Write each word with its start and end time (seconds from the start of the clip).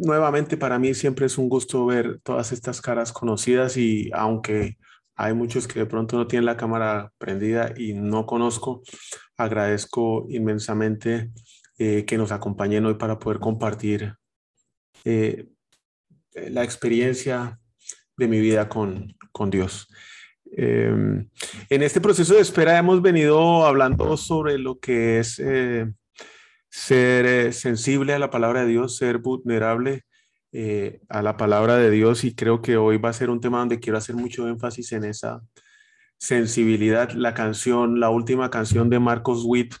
Nuevamente 0.00 0.56
para 0.56 0.78
mí 0.78 0.94
siempre 0.94 1.26
es 1.26 1.38
un 1.38 1.48
gusto 1.48 1.86
ver 1.86 2.20
todas 2.22 2.52
estas 2.52 2.80
caras 2.80 3.12
conocidas 3.12 3.76
y 3.76 4.10
aunque 4.12 4.76
hay 5.14 5.34
muchos 5.34 5.68
que 5.68 5.80
de 5.80 5.86
pronto 5.86 6.16
no 6.16 6.26
tienen 6.26 6.46
la 6.46 6.56
cámara 6.56 7.12
prendida 7.18 7.74
y 7.76 7.92
no 7.92 8.24
conozco, 8.26 8.82
agradezco 9.36 10.26
inmensamente 10.30 11.30
eh, 11.78 12.04
que 12.06 12.16
nos 12.16 12.32
acompañen 12.32 12.86
hoy 12.86 12.94
para 12.94 13.18
poder 13.18 13.38
compartir 13.38 14.14
eh, 15.04 15.46
la 16.32 16.64
experiencia 16.64 17.58
de 18.16 18.28
mi 18.28 18.40
vida 18.40 18.68
con, 18.68 19.14
con 19.32 19.50
Dios. 19.50 19.88
Em, 20.52 21.28
en 21.68 21.82
este 21.82 22.00
proceso 22.00 22.34
de 22.34 22.40
espera 22.40 22.76
hemos 22.76 23.00
venido 23.00 23.64
hablando 23.64 24.16
sobre 24.16 24.58
lo 24.58 24.78
que 24.78 25.20
es 25.20 25.38
eh, 25.38 25.86
ser 26.70 27.26
eh, 27.26 27.52
sensible 27.52 28.14
a 28.14 28.18
la 28.18 28.30
palabra 28.30 28.62
de 28.62 28.68
Dios, 28.68 28.96
ser 28.96 29.18
vulnerable 29.18 30.04
eh, 30.52 31.00
a 31.08 31.22
la 31.22 31.36
palabra 31.36 31.76
de 31.76 31.90
Dios 31.90 32.24
y 32.24 32.34
creo 32.34 32.62
que 32.62 32.76
hoy 32.76 32.98
va 32.98 33.10
a 33.10 33.12
ser 33.12 33.30
un 33.30 33.40
tema 33.40 33.58
donde 33.58 33.80
quiero 33.80 33.98
hacer 33.98 34.16
mucho 34.16 34.48
énfasis 34.48 34.92
en 34.92 35.04
esa 35.04 35.42
sensibilidad. 36.18 37.10
La 37.12 37.34
canción, 37.34 38.00
la 38.00 38.10
última 38.10 38.50
canción 38.50 38.90
de 38.90 38.98
Marcos 38.98 39.42
Witt 39.44 39.74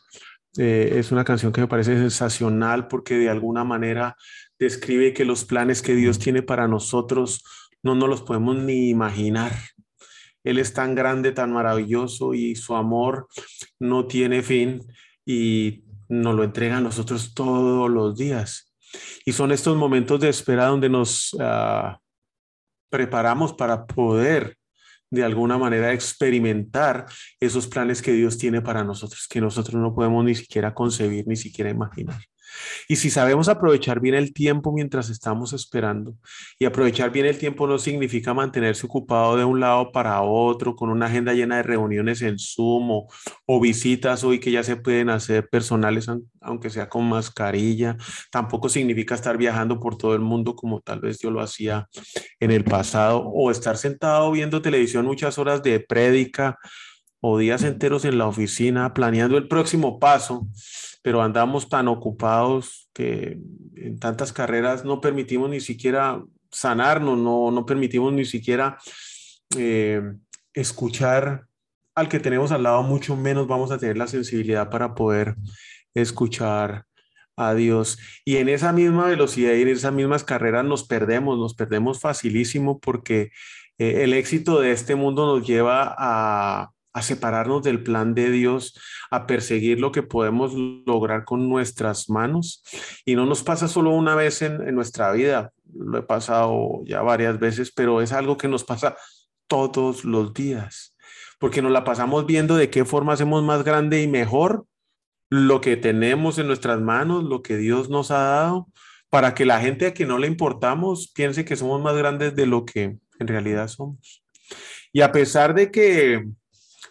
eh, 0.58 0.94
es 0.96 1.12
una 1.12 1.24
canción 1.24 1.52
que 1.52 1.60
me 1.60 1.68
parece 1.68 1.96
sensacional 1.96 2.88
porque 2.88 3.18
de 3.18 3.30
alguna 3.30 3.64
manera 3.64 4.16
describe 4.58 5.12
que 5.12 5.24
los 5.24 5.44
planes 5.44 5.82
que 5.82 5.94
Dios 5.94 6.18
tiene 6.18 6.42
para 6.42 6.68
nosotros 6.68 7.44
no 7.82 7.94
nos 7.94 8.08
los 8.08 8.22
podemos 8.22 8.56
ni 8.56 8.90
imaginar. 8.90 9.52
Él 10.44 10.58
es 10.58 10.72
tan 10.72 10.94
grande, 10.94 11.32
tan 11.32 11.52
maravilloso 11.52 12.34
y 12.34 12.56
su 12.56 12.74
amor 12.74 13.28
no 13.78 14.06
tiene 14.06 14.42
fin 14.42 14.86
y 15.26 15.84
nos 16.10 16.34
lo 16.34 16.44
entrega 16.44 16.78
a 16.78 16.80
nosotros 16.80 17.32
todos 17.34 17.88
los 17.88 18.16
días. 18.16 18.74
Y 19.24 19.32
son 19.32 19.52
estos 19.52 19.76
momentos 19.76 20.20
de 20.20 20.28
espera 20.28 20.66
donde 20.66 20.88
nos 20.88 21.36
ah, 21.40 21.98
preparamos 22.90 23.54
para 23.54 23.86
poder 23.86 24.56
de 25.10 25.24
alguna 25.24 25.58
manera 25.58 25.92
experimentar 25.92 27.06
esos 27.40 27.66
planes 27.66 28.02
que 28.02 28.12
Dios 28.12 28.38
tiene 28.38 28.60
para 28.60 28.84
nosotros, 28.84 29.26
que 29.28 29.40
nosotros 29.40 29.80
no 29.80 29.94
podemos 29.94 30.24
ni 30.24 30.34
siquiera 30.34 30.74
concebir, 30.74 31.26
ni 31.26 31.36
siquiera 31.36 31.70
imaginar. 31.70 32.20
Y 32.88 32.96
si 32.96 33.10
sabemos 33.10 33.48
aprovechar 33.48 34.00
bien 34.00 34.14
el 34.14 34.32
tiempo 34.32 34.72
mientras 34.72 35.10
estamos 35.10 35.52
esperando, 35.52 36.14
y 36.58 36.64
aprovechar 36.64 37.10
bien 37.10 37.26
el 37.26 37.38
tiempo 37.38 37.66
no 37.66 37.78
significa 37.78 38.34
mantenerse 38.34 38.86
ocupado 38.86 39.36
de 39.36 39.44
un 39.44 39.60
lado 39.60 39.92
para 39.92 40.22
otro, 40.22 40.74
con 40.74 40.90
una 40.90 41.06
agenda 41.06 41.32
llena 41.32 41.56
de 41.56 41.62
reuniones 41.62 42.22
en 42.22 42.38
Zoom 42.38 42.90
o, 43.46 43.60
visitas 43.60 44.24
hoy 44.24 44.40
que 44.40 44.50
ya 44.50 44.62
se 44.62 44.76
pueden 44.76 45.10
hacer 45.10 45.48
personales, 45.48 46.06
aunque 46.40 46.70
sea 46.70 46.88
con 46.88 47.08
mascarilla. 47.08 47.96
Tampoco 48.30 48.68
significa 48.68 49.14
estar 49.14 49.36
viajando 49.36 49.78
por 49.78 49.96
todo 49.96 50.14
el 50.14 50.20
mundo 50.20 50.54
como 50.54 50.80
tal 50.80 51.00
vez 51.00 51.18
yo 51.18 51.30
lo 51.30 51.40
hacía 51.40 51.88
en 52.40 52.50
el 52.50 52.64
pasado, 52.64 53.22
o 53.24 53.50
estar 53.50 53.76
sentado 53.76 54.30
viendo 54.32 54.62
televisión 54.62 55.04
muchas 55.06 55.38
horas 55.38 55.62
de 55.62 55.80
prédica 55.80 56.58
o 57.20 57.38
días 57.38 57.62
enteros 57.62 58.04
en 58.04 58.18
la 58.18 58.26
oficina 58.26 58.94
planeando 58.94 59.36
el 59.36 59.48
próximo 59.48 59.98
paso 59.98 60.46
pero 61.02 61.22
andamos 61.22 61.68
tan 61.68 61.88
ocupados 61.88 62.88
que 62.92 63.38
en 63.76 63.98
tantas 63.98 64.32
carreras 64.32 64.84
no 64.84 65.00
permitimos 65.00 65.48
ni 65.50 65.60
siquiera 65.60 66.22
sanarnos, 66.50 67.16
no, 67.18 67.50
no 67.50 67.64
permitimos 67.64 68.12
ni 68.12 68.24
siquiera 68.24 68.78
eh, 69.56 70.02
escuchar 70.52 71.46
al 71.94 72.08
que 72.08 72.20
tenemos 72.20 72.52
al 72.52 72.62
lado, 72.62 72.82
mucho 72.82 73.16
menos 73.16 73.46
vamos 73.46 73.70
a 73.70 73.78
tener 73.78 73.96
la 73.96 74.06
sensibilidad 74.06 74.70
para 74.70 74.94
poder 74.94 75.36
escuchar 75.94 76.86
a 77.36 77.54
Dios. 77.54 77.98
Y 78.24 78.36
en 78.36 78.48
esa 78.48 78.72
misma 78.72 79.06
velocidad 79.06 79.54
y 79.54 79.62
en 79.62 79.68
esas 79.68 79.92
mismas 79.92 80.24
carreras 80.24 80.64
nos 80.64 80.84
perdemos, 80.84 81.38
nos 81.38 81.54
perdemos 81.54 82.00
facilísimo 82.00 82.78
porque 82.78 83.30
eh, 83.78 84.04
el 84.04 84.12
éxito 84.12 84.60
de 84.60 84.72
este 84.72 84.94
mundo 84.94 85.26
nos 85.26 85.46
lleva 85.46 85.94
a, 85.98 86.70
a 86.92 87.02
separarnos 87.02 87.62
del 87.62 87.82
plan 87.82 88.14
de 88.14 88.30
Dios, 88.30 88.78
a 89.10 89.26
perseguir 89.26 89.80
lo 89.80 89.92
que 89.92 90.02
podemos 90.02 90.52
lograr 90.86 91.24
con 91.24 91.48
nuestras 91.48 92.10
manos. 92.10 92.62
Y 93.04 93.14
no 93.14 93.26
nos 93.26 93.42
pasa 93.42 93.68
solo 93.68 93.90
una 93.90 94.14
vez 94.14 94.42
en, 94.42 94.74
nuestra 94.74 95.12
vida, 95.12 95.52
lo 95.72 95.98
he 95.98 96.02
pasado 96.02 96.80
ya 96.84 97.02
varias 97.02 97.38
veces, 97.38 97.72
pero 97.72 98.00
es 98.00 98.12
algo 98.12 98.36
que 98.36 98.48
nos 98.48 98.64
pasa 98.64 98.96
todos 99.46 100.04
los 100.04 100.32
días, 100.32 100.96
porque 101.38 101.62
nos 101.62 101.72
la 101.72 101.84
pasamos 101.84 102.26
viendo 102.26 102.56
de 102.56 102.70
qué 102.70 102.84
forma 102.84 103.12
hacemos 103.12 103.42
más 103.42 103.64
grande 103.64 104.02
y 104.02 104.08
mejor 104.08 104.66
lo 105.28 105.60
que 105.60 105.76
tenemos 105.76 106.38
en 106.38 106.48
nuestras 106.48 106.80
manos, 106.80 107.24
lo 107.24 107.42
que 107.42 107.56
Dios 107.56 107.88
nos 107.88 108.10
ha 108.10 108.18
dado, 108.18 108.68
para 109.10 109.34
que 109.34 109.44
la 109.44 109.60
gente 109.60 109.86
a 109.86 109.94
que 109.94 110.06
no 110.06 110.18
le 110.18 110.26
importamos 110.26 111.12
piense 111.12 111.44
que 111.44 111.56
somos 111.56 111.80
más 111.80 111.96
grandes 111.96 112.34
de 112.34 112.46
lo 112.46 112.64
que 112.64 112.96
en 113.18 113.28
realidad 113.28 113.68
somos. 113.68 114.24
Y 114.92 115.02
a 115.02 115.12
pesar 115.12 115.54
de 115.54 115.70
que 115.70 116.24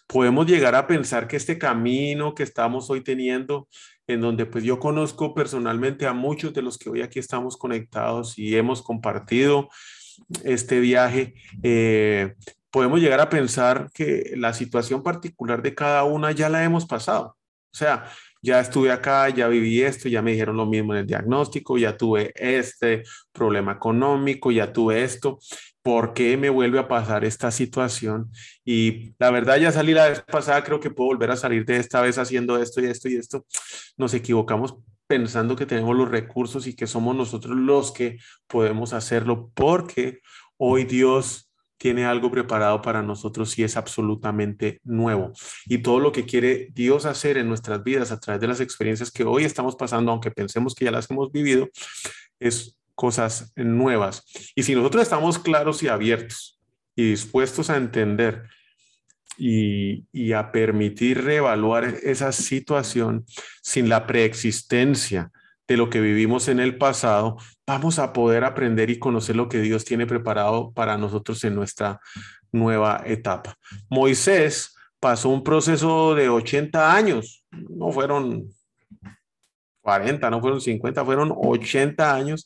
podemos 0.09 0.47
llegar 0.47 0.74
a 0.74 0.88
pensar 0.88 1.28
que 1.28 1.38
este 1.38 1.59
camino 1.59 2.34
que 2.34 2.42
estamos 2.42 2.90
hoy 2.90 3.02
teniendo, 3.02 3.68
en 4.08 4.22
donde 4.22 4.47
pues 4.47 4.64
yo 4.64 4.80
conozco 4.80 5.36
personalmente 5.36 6.08
a 6.08 6.14
muchos 6.14 6.52
de 6.52 6.64
los 6.64 6.80
que 6.80 6.90
hoy 6.90 7.03
aquí 7.03 7.20
estamos 7.20 7.56
conectados 7.58 8.38
y 8.40 8.56
hemos 8.56 8.81
compartido 8.81 9.69
este 10.44 10.80
viaje, 10.80 11.36
eh, 11.62 12.34
podemos 12.72 13.00
llegar 13.00 13.19
a 13.19 13.30
pensar 13.30 13.92
que 13.94 14.34
la 14.36 14.52
situación 14.53 15.03
particular 15.03 15.62
de 15.62 15.75
cada 15.75 16.03
una 16.06 16.31
ya 16.31 16.50
la 16.50 16.64
hemos 16.64 16.88
pasado. 16.88 17.38
O 17.72 17.78
sea, 17.78 18.12
ya 18.42 18.59
estuve 18.59 18.92
acá, 18.92 19.30
ya 19.30 19.48
viví 19.48 19.84
esto, 19.84 20.09
ya 20.09 20.24
me 20.24 20.31
dijeron 20.31 20.58
lo 20.58 20.66
mismo 20.66 20.94
en 20.94 21.02
el 21.02 21.06
diagnóstico, 21.06 21.78
ya 21.78 21.96
tuve 21.96 22.34
este 22.36 23.03
problema 23.31 23.74
económico, 23.74 24.50
ya 24.50 24.74
tuve 24.74 25.03
esto. 25.03 25.38
¿Por 25.82 26.14
qué 26.14 26.38
me 26.38 26.50
vuelve 26.50 26.80
a 26.80 26.88
pasar 26.88 27.26
esta 27.26 27.52
situación? 27.52 28.32
Y 28.66 29.14
la 29.20 29.32
verdad, 29.32 29.58
ya 29.58 29.72
salí 29.72 29.94
la 29.94 30.10
vez 30.10 30.22
pasada, 30.22 30.64
creo 30.64 30.80
que 30.80 30.90
puedo 30.90 31.10
volver 31.10 31.32
a 31.32 31.36
salir 31.36 31.66
de 31.66 31.78
esta 31.78 32.02
vez 32.02 32.18
haciendo 32.18 32.62
esto 32.62 32.82
y 32.82 32.86
esto 32.86 33.10
y 33.10 33.16
esto. 33.16 33.46
Nos 33.98 34.14
equivocamos 34.14 34.76
pensando 35.08 35.56
que 35.56 35.66
tenemos 35.66 35.96
los 35.96 36.10
recursos 36.10 36.68
y 36.68 36.76
que 36.76 36.86
somos 36.86 37.16
nosotros 37.16 37.58
los 37.58 37.92
que 37.92 38.20
podemos 38.48 38.94
hacerlo 38.94 39.52
porque 39.56 40.20
hoy 40.58 40.84
Dios 40.84 41.50
tiene 41.80 42.06
algo 42.06 42.30
preparado 42.30 42.82
para 42.82 43.02
nosotros 43.02 43.58
y 43.58 43.64
es 43.64 43.78
absolutamente 43.78 44.82
nuevo. 44.84 45.32
Y 45.66 45.80
todo 45.80 46.00
lo 46.00 46.12
que 46.12 46.26
quiere 46.26 46.68
Dios 46.74 47.06
hacer 47.06 47.38
en 47.38 47.48
nuestras 47.48 47.84
vidas 47.84 48.12
a 48.12 48.20
través 48.20 48.42
de 48.42 48.48
las 48.48 48.60
experiencias 48.60 49.10
que 49.10 49.24
hoy 49.24 49.46
estamos 49.46 49.76
pasando, 49.76 50.12
aunque 50.12 50.30
pensemos 50.30 50.76
que 50.76 50.86
ya 50.86 50.92
las 50.92 51.10
hemos 51.10 51.32
vivido, 51.32 51.70
es 52.40 52.79
cosas 53.00 53.54
nuevas. 53.56 54.26
Y 54.56 54.64
si 54.64 54.76
nosotros 54.76 55.04
estamos 55.04 55.40
claros 55.40 55.82
y 55.84 55.88
abiertos 55.88 56.60
y 56.98 57.12
dispuestos 57.12 57.70
a 57.70 57.78
entender 57.78 58.44
y, 59.38 60.34
a 60.34 60.52
permitir 60.52 61.24
reevaluar 61.24 61.86
esa 62.04 62.34
situación 62.34 63.24
sin 63.62 63.88
la 63.88 64.06
preexistencia 64.06 65.31
de 65.66 65.78
lo 65.78 65.90
que 65.90 66.01
vivimos 66.01 66.50
en 66.50 66.60
el 66.60 66.78
pasado, 66.78 67.38
vamos 67.66 68.00
a 68.00 68.12
poder 68.12 68.44
aprender 68.44 68.90
y 68.90 69.00
conocer 69.00 69.38
lo 69.38 69.48
que 69.48 69.62
Dios 69.62 69.86
tiene 69.86 70.06
preparado 70.06 70.74
para 70.74 70.98
nosotros 70.98 71.42
en 71.46 71.56
nuestra 71.56 72.01
nueva 72.51 73.01
etapa. 73.06 73.56
Moisés 73.90 74.75
pasó 75.00 75.30
un 75.30 75.46
proceso 75.46 76.16
de 76.16 76.28
80 76.28 76.94
años, 76.94 77.46
no 77.50 77.94
fueron 77.94 78.50
40, 79.84 80.30
no 80.30 80.42
fueron 80.42 80.60
50, 80.60 81.06
fueron 81.06 81.34
80 81.34 82.13
años 82.13 82.46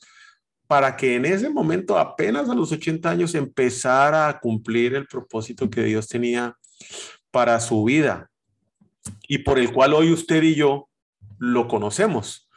para 0.74 0.98
que 0.98 1.14
en 1.14 1.26
ese 1.26 1.52
momento, 1.52 2.00
apenas 2.00 2.50
a 2.50 2.56
los 2.56 2.72
80 2.72 3.08
años, 3.08 3.36
empezara 3.36 4.28
a 4.28 4.40
cumplir 4.40 4.96
el 4.96 5.06
propósito 5.06 5.70
que 5.70 5.84
Dios 5.84 6.08
tenía 6.08 6.58
para 7.30 7.60
su 7.60 7.84
vida 7.84 8.32
y 9.28 9.38
por 9.38 9.60
el 9.60 9.72
cual 9.72 9.94
hoy 9.94 10.12
usted 10.12 10.42
y 10.42 10.56
yo 10.56 10.90
lo 11.38 11.68
conocemos. 11.68 12.50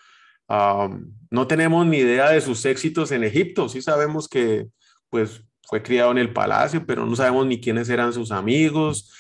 no 0.48 1.46
tenemos 1.46 1.86
ni 1.86 1.98
idea 1.98 2.30
de 2.30 2.40
sus 2.40 2.64
éxitos 2.64 3.12
en 3.12 3.22
Egipto, 3.22 3.68
sí 3.68 3.82
sabemos 3.82 4.30
que 4.30 4.69
pues 5.10 5.42
fue 5.64 5.82
criado 5.82 6.10
en 6.10 6.16
el 6.16 6.32
palacio, 6.32 6.86
pero 6.86 7.04
no 7.04 7.16
sabemos 7.16 7.46
ni 7.46 7.60
quiénes 7.60 7.90
eran 7.90 8.14
sus 8.14 8.32
amigos, 8.32 9.12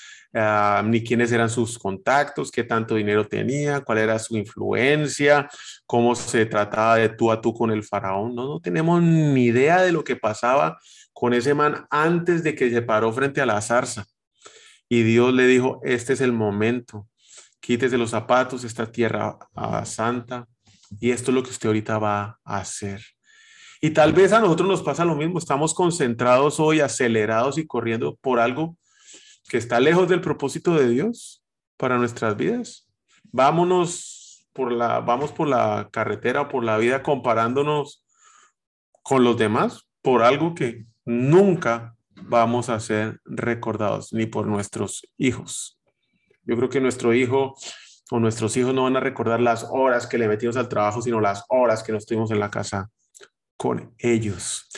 ni 0.84 1.02
quiénes 1.02 1.32
eran 1.32 1.48
sus 1.48 1.78
contactos, 1.78 2.50
qué 2.50 2.64
tanto 2.64 2.96
dinero 2.96 3.26
tenía, 3.26 3.80
cuál 3.80 3.98
era 3.98 4.18
su 4.18 4.36
influencia, 4.36 5.48
cómo 5.86 6.14
se 6.14 6.44
trataba 6.44 6.96
de 6.96 7.08
tú 7.08 7.32
a 7.32 7.40
tú 7.40 7.54
con 7.54 7.70
el 7.70 7.82
faraón. 7.82 8.34
No, 8.34 8.46
no 8.46 8.60
tenemos 8.60 9.02
ni 9.02 9.46
idea 9.46 9.80
de 9.82 9.92
lo 9.92 10.04
que 10.04 10.16
pasaba 10.16 10.78
con 11.12 11.32
ese 11.32 11.54
man 11.54 11.86
antes 11.90 12.42
de 12.42 12.54
que 12.54 12.70
se 12.70 12.82
paró 12.82 13.12
frente 13.12 13.40
a 13.40 13.46
la 13.46 13.60
zarza. 13.62 14.04
Y 14.88 15.02
Dios 15.02 15.32
le 15.32 15.46
dijo, 15.46 15.80
este 15.82 16.12
es 16.12 16.20
el 16.20 16.32
momento, 16.32 17.08
quítese 17.60 17.96
los 17.96 18.10
zapatos, 18.10 18.62
esta 18.62 18.90
tierra 18.92 19.38
ah, 19.54 19.84
santa, 19.84 20.46
y 21.00 21.10
esto 21.10 21.30
es 21.30 21.34
lo 21.34 21.42
que 21.42 21.50
usted 21.50 21.68
ahorita 21.68 21.98
va 21.98 22.38
a 22.44 22.58
hacer. 22.58 23.02
Y 23.80 23.90
tal 23.90 24.12
vez 24.12 24.32
a 24.32 24.40
nosotros 24.40 24.68
nos 24.68 24.82
pasa 24.82 25.04
lo 25.04 25.16
mismo, 25.16 25.38
estamos 25.38 25.74
concentrados 25.74 26.60
hoy, 26.60 26.80
acelerados 26.80 27.58
y 27.58 27.66
corriendo 27.66 28.16
por 28.16 28.38
algo 28.38 28.76
que 29.48 29.58
está 29.58 29.80
lejos 29.80 30.08
del 30.08 30.20
propósito 30.20 30.74
de 30.74 30.88
Dios 30.88 31.42
para 31.76 31.98
nuestras 31.98 32.36
vidas. 32.36 32.88
Vámonos 33.24 34.46
por 34.52 34.72
la, 34.72 35.00
vamos 35.00 35.32
por 35.32 35.48
la 35.48 35.88
carretera, 35.92 36.48
por 36.48 36.64
la 36.64 36.78
vida 36.78 37.02
comparándonos 37.02 38.04
con 39.02 39.22
los 39.24 39.36
demás 39.36 39.88
por 40.02 40.22
algo 40.22 40.54
que 40.54 40.86
nunca 41.04 41.96
vamos 42.10 42.68
a 42.68 42.80
ser 42.80 43.20
recordados, 43.24 44.12
ni 44.12 44.26
por 44.26 44.46
nuestros 44.46 45.06
hijos. 45.16 45.78
Yo 46.44 46.56
creo 46.56 46.68
que 46.68 46.80
nuestro 46.80 47.12
hijo 47.12 47.54
o 48.10 48.20
nuestros 48.20 48.56
hijos 48.56 48.72
no 48.72 48.84
van 48.84 48.96
a 48.96 49.00
recordar 49.00 49.40
las 49.40 49.66
horas 49.70 50.06
que 50.06 50.18
le 50.18 50.28
metimos 50.28 50.56
al 50.56 50.68
trabajo, 50.68 51.02
sino 51.02 51.20
las 51.20 51.44
horas 51.48 51.82
que 51.82 51.92
nos 51.92 52.04
estuvimos 52.04 52.30
en 52.30 52.40
la 52.40 52.50
casa 52.50 52.88
con 53.56 53.94
ellos. 53.98 54.68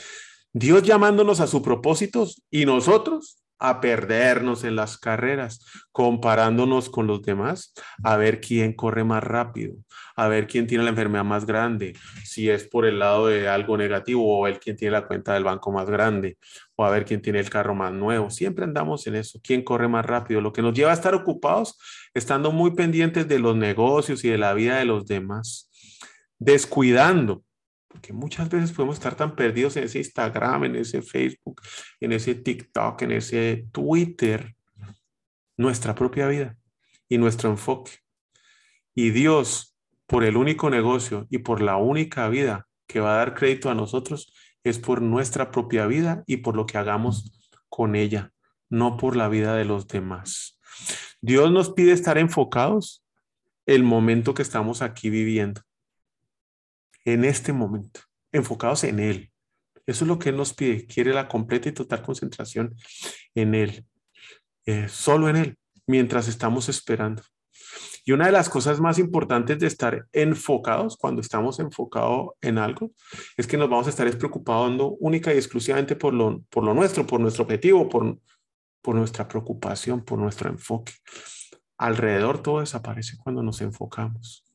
Dios 0.53 0.83
llamándonos 0.83 1.41
a 1.41 1.47
su 1.47 1.63
propósito 1.63 2.27
y 2.51 2.65
nosotros 2.65 3.39
a 3.59 3.81
perdernos 3.81 4.65
en 4.65 4.77
las 4.77 4.99
carreras, 4.99 5.65
comparándonos 5.93 6.89
con 6.91 7.07
los 7.07 7.23
demás, 7.23 7.75
a 8.05 8.17
ver 8.17 8.41
quién 8.41 8.73
corre 8.73 9.05
más 9.05 9.23
rápido, 9.23 9.75
a 10.15 10.29
ver 10.29 10.47
quién 10.47 10.67
tiene 10.67 10.85
la 10.85 10.91
enfermedad 10.91 11.25
más 11.25 11.45
grande, 11.45 11.95
si 12.25 12.51
es 12.51 12.65
por 12.65 12.87
el 12.87 12.99
lado 12.99 13.27
de 13.27 13.49
algo 13.49 13.77
negativo 13.77 14.39
o 14.39 14.47
el 14.47 14.59
quien 14.61 14.77
tiene 14.77 14.93
la 14.93 15.07
cuenta 15.07 15.35
del 15.35 15.45
banco 15.45 15.73
más 15.73 15.91
grande, 15.91 16.39
o 16.77 16.85
a 16.85 16.91
ver 16.91 17.05
quién 17.05 17.21
tiene 17.21 17.41
el 17.41 17.51
carro 17.51 17.75
más 17.75 17.93
nuevo. 17.93 18.31
Siempre 18.31 18.65
andamos 18.65 19.07
en 19.07 19.17
eso, 19.17 19.41
quién 19.43 19.63
corre 19.63 19.89
más 19.89 20.07
rápido, 20.07 20.41
lo 20.41 20.53
que 20.53 20.63
nos 20.63 20.75
lleva 20.75 20.93
a 20.93 20.95
estar 20.95 21.15
ocupados, 21.15 21.79
estando 22.15 22.53
muy 22.53 22.75
pendientes 22.75 23.27
de 23.27 23.39
los 23.39 23.57
negocios 23.57 24.25
y 24.25 24.29
de 24.29 24.39
la 24.39 24.55
vida 24.55 24.79
de 24.79 24.85
los 24.85 25.07
demás, 25.07 25.71
descuidando 26.39 27.43
porque 27.89 28.13
muchas 28.13 28.49
veces 28.51 28.73
podemos 28.73 28.97
estar 28.97 29.17
tan 29.17 29.35
perdidos 29.35 29.77
en 29.77 29.85
ese 29.85 29.99
Instagram, 29.99 30.65
en 30.65 30.77
ese 30.77 31.03
Facebook, 31.03 31.63
en 32.01 32.13
ese 32.13 32.35
TikTok, 32.35 33.03
en 33.03 33.13
ese 33.13 33.67
Twitter, 33.73 34.55
nuestra 35.57 35.95
propia 35.95 36.29
vida 36.29 36.57
y 37.09 37.19
nuestro 37.19 37.51
enfoque. 37.51 37.93
Y 38.95 39.11
Dios, 39.11 39.77
por 40.07 40.25
el 40.25 40.37
único 40.37 40.71
negocio 40.71 41.27
y 41.31 41.39
por 41.39 41.63
la 41.63 41.77
única 41.77 42.29
vida 42.29 42.69
que 42.87 43.01
va 43.01 43.15
a 43.15 43.19
dar 43.19 43.35
crédito 43.35 43.71
a 43.71 43.75
nosotros, 43.75 44.33
es 44.65 44.79
por 44.79 45.01
nuestra 45.01 45.51
propia 45.51 45.87
vida 45.87 46.25
y 46.27 46.39
por 46.39 46.57
lo 46.57 46.67
que 46.67 46.79
hagamos 46.79 47.33
con 47.69 47.97
ella, 47.97 48.33
no 48.69 48.97
por 48.97 49.17
la 49.17 49.29
vida 49.29 49.57
de 49.57 49.65
los 49.65 49.89
demás. 49.89 50.59
Dios 51.21 51.51
nos 51.51 51.71
pide 51.71 51.93
estar 51.93 52.19
enfocados 52.19 53.05
el 53.67 53.83
momento 53.83 54.35
que 54.35 54.43
estamos 54.43 54.83
aquí 54.83 55.11
viviendo 55.11 55.63
en 57.13 57.25
este 57.25 57.53
momento, 57.53 58.01
enfocados 58.33 58.85
en 58.85 59.01
Él. 59.01 59.33
Eso 59.87 60.05
es 60.05 60.09
lo 60.09 60.19
que 60.19 60.29
Él 60.29 60.37
nos 60.37 60.53
pide. 60.53 60.87
Quiere 60.87 61.15
la 61.15 61.29
completa 61.29 61.69
y 61.69 61.73
total 61.73 62.03
concentración 62.03 62.75
en 63.35 63.55
Él, 63.55 63.87
eh, 64.67 64.89
solo 64.89 65.29
en 65.29 65.37
Él, 65.37 65.59
mientras 65.87 66.29
estamos 66.29 66.69
esperando. 66.69 67.23
Y 68.05 68.13
una 68.13 68.27
de 68.27 68.33
las 68.33 68.49
cosas 68.49 68.81
más 68.81 68.99
importantes 68.99 69.59
de 69.59 69.67
estar 69.67 70.07
enfocados, 70.13 70.97
cuando 70.97 71.21
estamos 71.21 71.59
enfocados 71.61 72.31
en 72.41 72.59
algo, 72.59 72.93
es 73.37 73.47
que 73.47 73.57
nos 73.57 73.69
vamos 73.69 73.87
a 73.87 73.91
estar 73.91 74.11
preocupando 74.19 74.93
única 75.01 75.33
y 75.33 75.37
exclusivamente 75.37 75.97
por 75.97 76.15
lo, 76.15 76.43
por 76.51 76.65
lo 76.65 76.75
nuestro, 76.75 77.07
por 77.07 77.21
nuestro 77.21 77.45
objetivo, 77.45 77.89
por, 77.89 78.19
por 78.83 78.95
nuestra 78.95 79.29
preocupación, 79.29 80.05
por 80.05 80.19
nuestro 80.19 80.49
enfoque. 80.49 80.93
Alrededor 81.79 82.43
todo 82.43 82.61
desaparece 82.61 83.17
cuando 83.23 83.43
nos 83.43 83.61
enfocamos. 83.61 84.48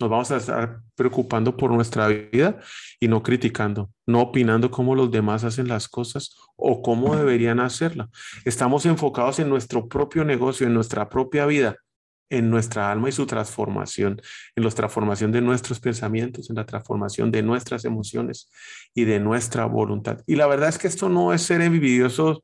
Nos 0.00 0.08
vamos 0.08 0.30
a 0.30 0.38
estar 0.38 0.80
preocupando 0.94 1.54
por 1.58 1.70
nuestra 1.70 2.08
vida 2.08 2.58
y 2.98 3.06
no 3.06 3.22
criticando, 3.22 3.90
no 4.06 4.22
opinando 4.22 4.70
cómo 4.70 4.94
los 4.94 5.10
demás 5.10 5.44
hacen 5.44 5.68
las 5.68 5.88
cosas 5.88 6.34
o 6.56 6.80
cómo 6.80 7.14
deberían 7.14 7.60
hacerla. 7.60 8.08
Estamos 8.46 8.86
enfocados 8.86 9.40
en 9.40 9.50
nuestro 9.50 9.88
propio 9.88 10.24
negocio, 10.24 10.66
en 10.66 10.72
nuestra 10.72 11.10
propia 11.10 11.44
vida, 11.44 11.76
en 12.30 12.48
nuestra 12.48 12.90
alma 12.90 13.10
y 13.10 13.12
su 13.12 13.26
transformación, 13.26 14.22
en 14.56 14.64
la 14.64 14.70
transformación 14.70 15.32
de 15.32 15.42
nuestros 15.42 15.80
pensamientos, 15.80 16.48
en 16.48 16.56
la 16.56 16.64
transformación 16.64 17.30
de 17.30 17.42
nuestras 17.42 17.84
emociones 17.84 18.50
y 18.94 19.04
de 19.04 19.20
nuestra 19.20 19.66
voluntad. 19.66 20.22
Y 20.26 20.36
la 20.36 20.46
verdad 20.46 20.70
es 20.70 20.78
que 20.78 20.88
esto 20.88 21.10
no 21.10 21.34
es 21.34 21.42
ser 21.42 21.60
envidioso 21.60 22.42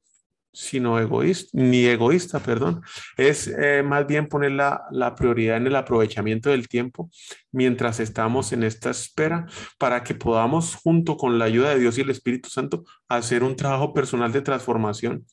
sino 0.56 0.99
egoísta, 0.99 1.50
ni 1.53 1.85
egoísta, 1.85 2.41
perdón. 2.41 2.81
Es 3.19 3.47
eh, 3.47 3.82
más 3.82 4.06
bien 4.06 4.26
poner 4.26 4.53
la, 4.53 4.85
la, 4.91 5.14
prioridad 5.14 5.58
en 5.58 5.67
el 5.67 5.76
aprovechamiento 5.76 6.49
del 6.49 6.67
tiempo 6.67 7.11
mientras 7.53 8.00
estamos 8.00 8.53
en 8.53 8.62
esta 8.62 8.91
espera 8.91 9.47
para 9.79 10.03
que 10.03 10.14
podamos, 10.14 10.75
junto 10.75 11.19
con 11.19 11.38
la 11.38 11.44
ayuda 11.44 11.70
de 11.70 11.81
Dios 11.81 11.99
y 11.99 12.00
el 12.00 12.11
Espíritu 12.11 12.49
Santo, 12.49 12.85
hacer 13.06 13.43
un 13.43 13.55
trabajo 13.55 13.93
personal 13.93 14.32
de 14.32 14.41
transformación 14.41 15.26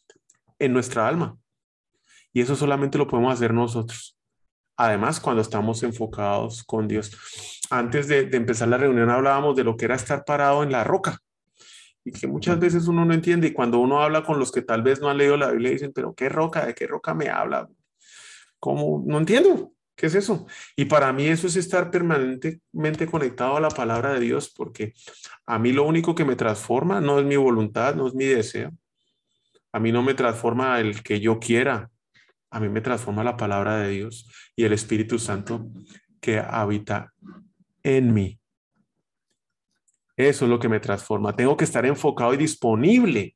en 0.59 0.73
nuestra 0.73 1.07
alma. 1.07 1.37
Y 2.33 2.41
eso 2.41 2.57
solamente 2.57 2.97
lo 2.97 3.07
podemos 3.07 3.33
hacer 3.33 3.53
nosotros. 3.53 4.17
Además, 4.75 5.21
cuando 5.21 5.41
estamos 5.41 5.83
enfocados 5.83 6.63
con 6.65 6.89
Dios. 6.89 7.15
Antes 7.69 8.09
de, 8.09 8.25
de 8.25 8.37
empezar 8.37 8.67
la 8.67 8.77
reunión 8.77 9.09
hablábamos 9.09 9.55
de 9.55 9.63
lo 9.63 9.77
que 9.77 9.85
era 9.85 9.95
estar 9.95 10.25
parado 10.25 10.63
en 10.63 10.71
la 10.71 10.83
roca 10.83 11.22
y 12.05 12.11
que 12.11 12.27
muchas 12.27 12.59
veces 12.59 12.87
uno 12.87 13.05
no 13.05 13.13
entiende 13.13 13.47
y 13.47 13.53
cuando 13.53 13.79
uno 13.79 14.01
habla 14.01 14.23
con 14.23 14.39
los 14.39 14.51
que 14.51 14.61
tal 14.61 14.81
vez 14.81 14.99
no 14.99 15.09
han 15.09 15.17
leído 15.17 15.37
la 15.37 15.51
Biblia 15.51 15.71
dicen, 15.71 15.93
pero 15.93 16.13
¿qué 16.13 16.29
roca? 16.29 16.65
¿De 16.65 16.73
qué 16.73 16.87
roca 16.87 17.13
me 17.13 17.29
habla? 17.29 17.69
¿Cómo? 18.59 19.03
No 19.05 19.17
entiendo. 19.17 19.73
¿Qué 19.95 20.07
es 20.07 20.15
eso? 20.15 20.47
Y 20.75 20.85
para 20.85 21.13
mí 21.13 21.27
eso 21.27 21.45
es 21.47 21.55
estar 21.55 21.91
permanentemente 21.91 23.05
conectado 23.05 23.57
a 23.57 23.61
la 23.61 23.69
palabra 23.69 24.13
de 24.13 24.21
Dios, 24.21 24.51
porque 24.55 24.93
a 25.45 25.59
mí 25.59 25.71
lo 25.71 25.85
único 25.85 26.15
que 26.15 26.25
me 26.25 26.35
transforma 26.35 26.99
no 26.99 27.19
es 27.19 27.25
mi 27.25 27.35
voluntad, 27.35 27.93
no 27.95 28.07
es 28.07 28.15
mi 28.15 28.25
deseo. 28.25 28.71
A 29.71 29.79
mí 29.79 29.91
no 29.91 30.01
me 30.01 30.15
transforma 30.15 30.79
el 30.79 31.03
que 31.03 31.19
yo 31.19 31.39
quiera. 31.39 31.91
A 32.49 32.59
mí 32.59 32.69
me 32.69 32.81
transforma 32.81 33.23
la 33.23 33.37
palabra 33.37 33.77
de 33.77 33.89
Dios 33.89 34.29
y 34.55 34.63
el 34.63 34.73
Espíritu 34.73 35.19
Santo 35.19 35.67
que 36.19 36.39
habita 36.39 37.13
en 37.83 38.13
mí. 38.13 38.39
Eso 40.15 40.45
es 40.45 40.49
lo 40.49 40.59
que 40.59 40.69
me 40.69 40.79
transforma. 40.79 41.35
Tengo 41.35 41.57
que 41.57 41.63
estar 41.63 41.85
enfocado 41.85 42.33
y 42.33 42.37
disponible. 42.37 43.35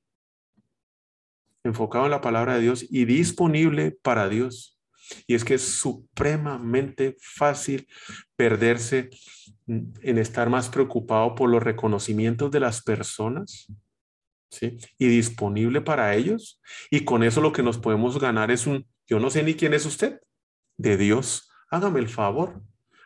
Enfocado 1.64 2.06
en 2.06 2.12
la 2.12 2.22
palabra 2.22 2.56
de 2.56 2.62
Dios 2.62 2.86
y 2.90 3.06
disponible 3.06 3.98
para 4.02 4.30
Dios. 4.30 4.80
Y 5.26 5.36
es 5.36 5.44
que 5.44 5.56
es 5.56 5.64
supremamente 5.64 7.16
fácil 7.20 7.88
perderse 8.36 9.10
en 9.68 10.18
estar 10.18 10.50
más 10.50 10.70
preocupado 10.70 11.36
por 11.36 11.50
los 11.50 11.64
reconocimientos 11.64 12.52
de 12.52 12.60
las 12.60 12.82
personas. 12.82 13.68
¿sí? 14.50 14.78
Y 14.98 15.08
disponible 15.08 15.82
para 15.82 16.16
ellos. 16.16 16.62
Y 16.92 17.04
con 17.06 17.24
eso 17.24 17.42
lo 17.42 17.52
que 17.52 17.64
nos 17.64 17.78
podemos 17.78 18.20
ganar 18.20 18.52
es 18.52 18.68
un, 18.68 18.88
yo 19.08 19.20
no 19.20 19.30
sé 19.30 19.44
ni 19.44 19.56
quién 19.56 19.74
es 19.74 19.86
usted, 19.86 20.22
de 20.78 20.98
Dios. 20.98 21.50
Hágame 21.70 22.00
el 22.00 22.10
favor. 22.10 22.62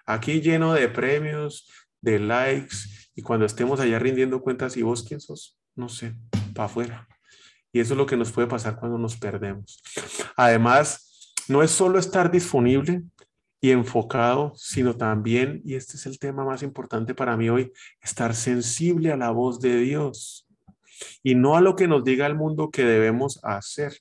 Aquí 0.05 0.41
lleno 0.41 0.73
de 0.73 0.89
premios, 0.89 1.69
de 2.01 2.19
likes, 2.19 2.75
y 3.15 3.21
cuando 3.21 3.45
estemos 3.45 3.79
allá 3.79 3.99
rindiendo 3.99 4.41
cuentas, 4.41 4.77
¿y 4.77 4.83
vos 4.83 5.03
quién 5.03 5.19
sos? 5.19 5.57
No 5.75 5.89
sé, 5.89 6.15
para 6.53 6.65
afuera. 6.65 7.07
Y 7.73 7.79
eso 7.79 7.93
es 7.93 7.97
lo 7.97 8.05
que 8.05 8.17
nos 8.17 8.31
puede 8.31 8.47
pasar 8.47 8.79
cuando 8.79 8.97
nos 8.97 9.17
perdemos. 9.17 9.81
Además, 10.35 11.33
no 11.47 11.63
es 11.63 11.71
solo 11.71 11.99
estar 11.99 12.31
disponible 12.31 13.03
y 13.61 13.71
enfocado, 13.71 14.53
sino 14.55 14.95
también, 14.95 15.61
y 15.63 15.75
este 15.75 15.95
es 15.95 16.05
el 16.05 16.17
tema 16.19 16.43
más 16.43 16.63
importante 16.63 17.13
para 17.13 17.37
mí 17.37 17.49
hoy, 17.49 17.71
estar 18.01 18.35
sensible 18.35 19.11
a 19.11 19.17
la 19.17 19.29
voz 19.29 19.59
de 19.59 19.77
Dios 19.77 20.47
y 21.23 21.35
no 21.35 21.55
a 21.55 21.61
lo 21.61 21.75
que 21.75 21.87
nos 21.87 22.03
diga 22.03 22.25
el 22.25 22.35
mundo 22.35 22.71
que 22.71 22.83
debemos 22.83 23.39
hacer, 23.43 23.93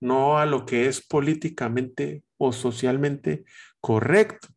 no 0.00 0.38
a 0.38 0.46
lo 0.46 0.66
que 0.66 0.86
es 0.86 1.04
políticamente 1.04 2.22
o 2.36 2.52
socialmente 2.52 3.44
correcto, 3.80 4.48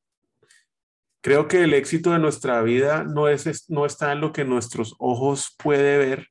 Creo 1.22 1.48
que 1.48 1.64
el 1.64 1.74
éxito 1.74 2.12
de 2.12 2.20
nuestra 2.20 2.62
vida 2.62 3.04
no, 3.04 3.28
es, 3.28 3.70
no 3.70 3.86
está 3.86 4.12
en 4.12 4.22
lo 4.22 4.34
que 4.34 4.44
nuestros 4.44 4.96
ojos 4.98 5.56
puede 5.58 5.98
ver, 5.98 6.28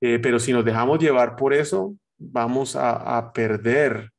eh, 0.00 0.18
pero 0.18 0.38
si 0.38 0.52
nos 0.52 0.64
dejamos 0.64 0.98
llevar 0.98 1.36
por 1.36 1.52
eso, 1.52 1.94
vamos 2.18 2.74
a, 2.74 3.18
a 3.18 3.32
perder 3.32 4.10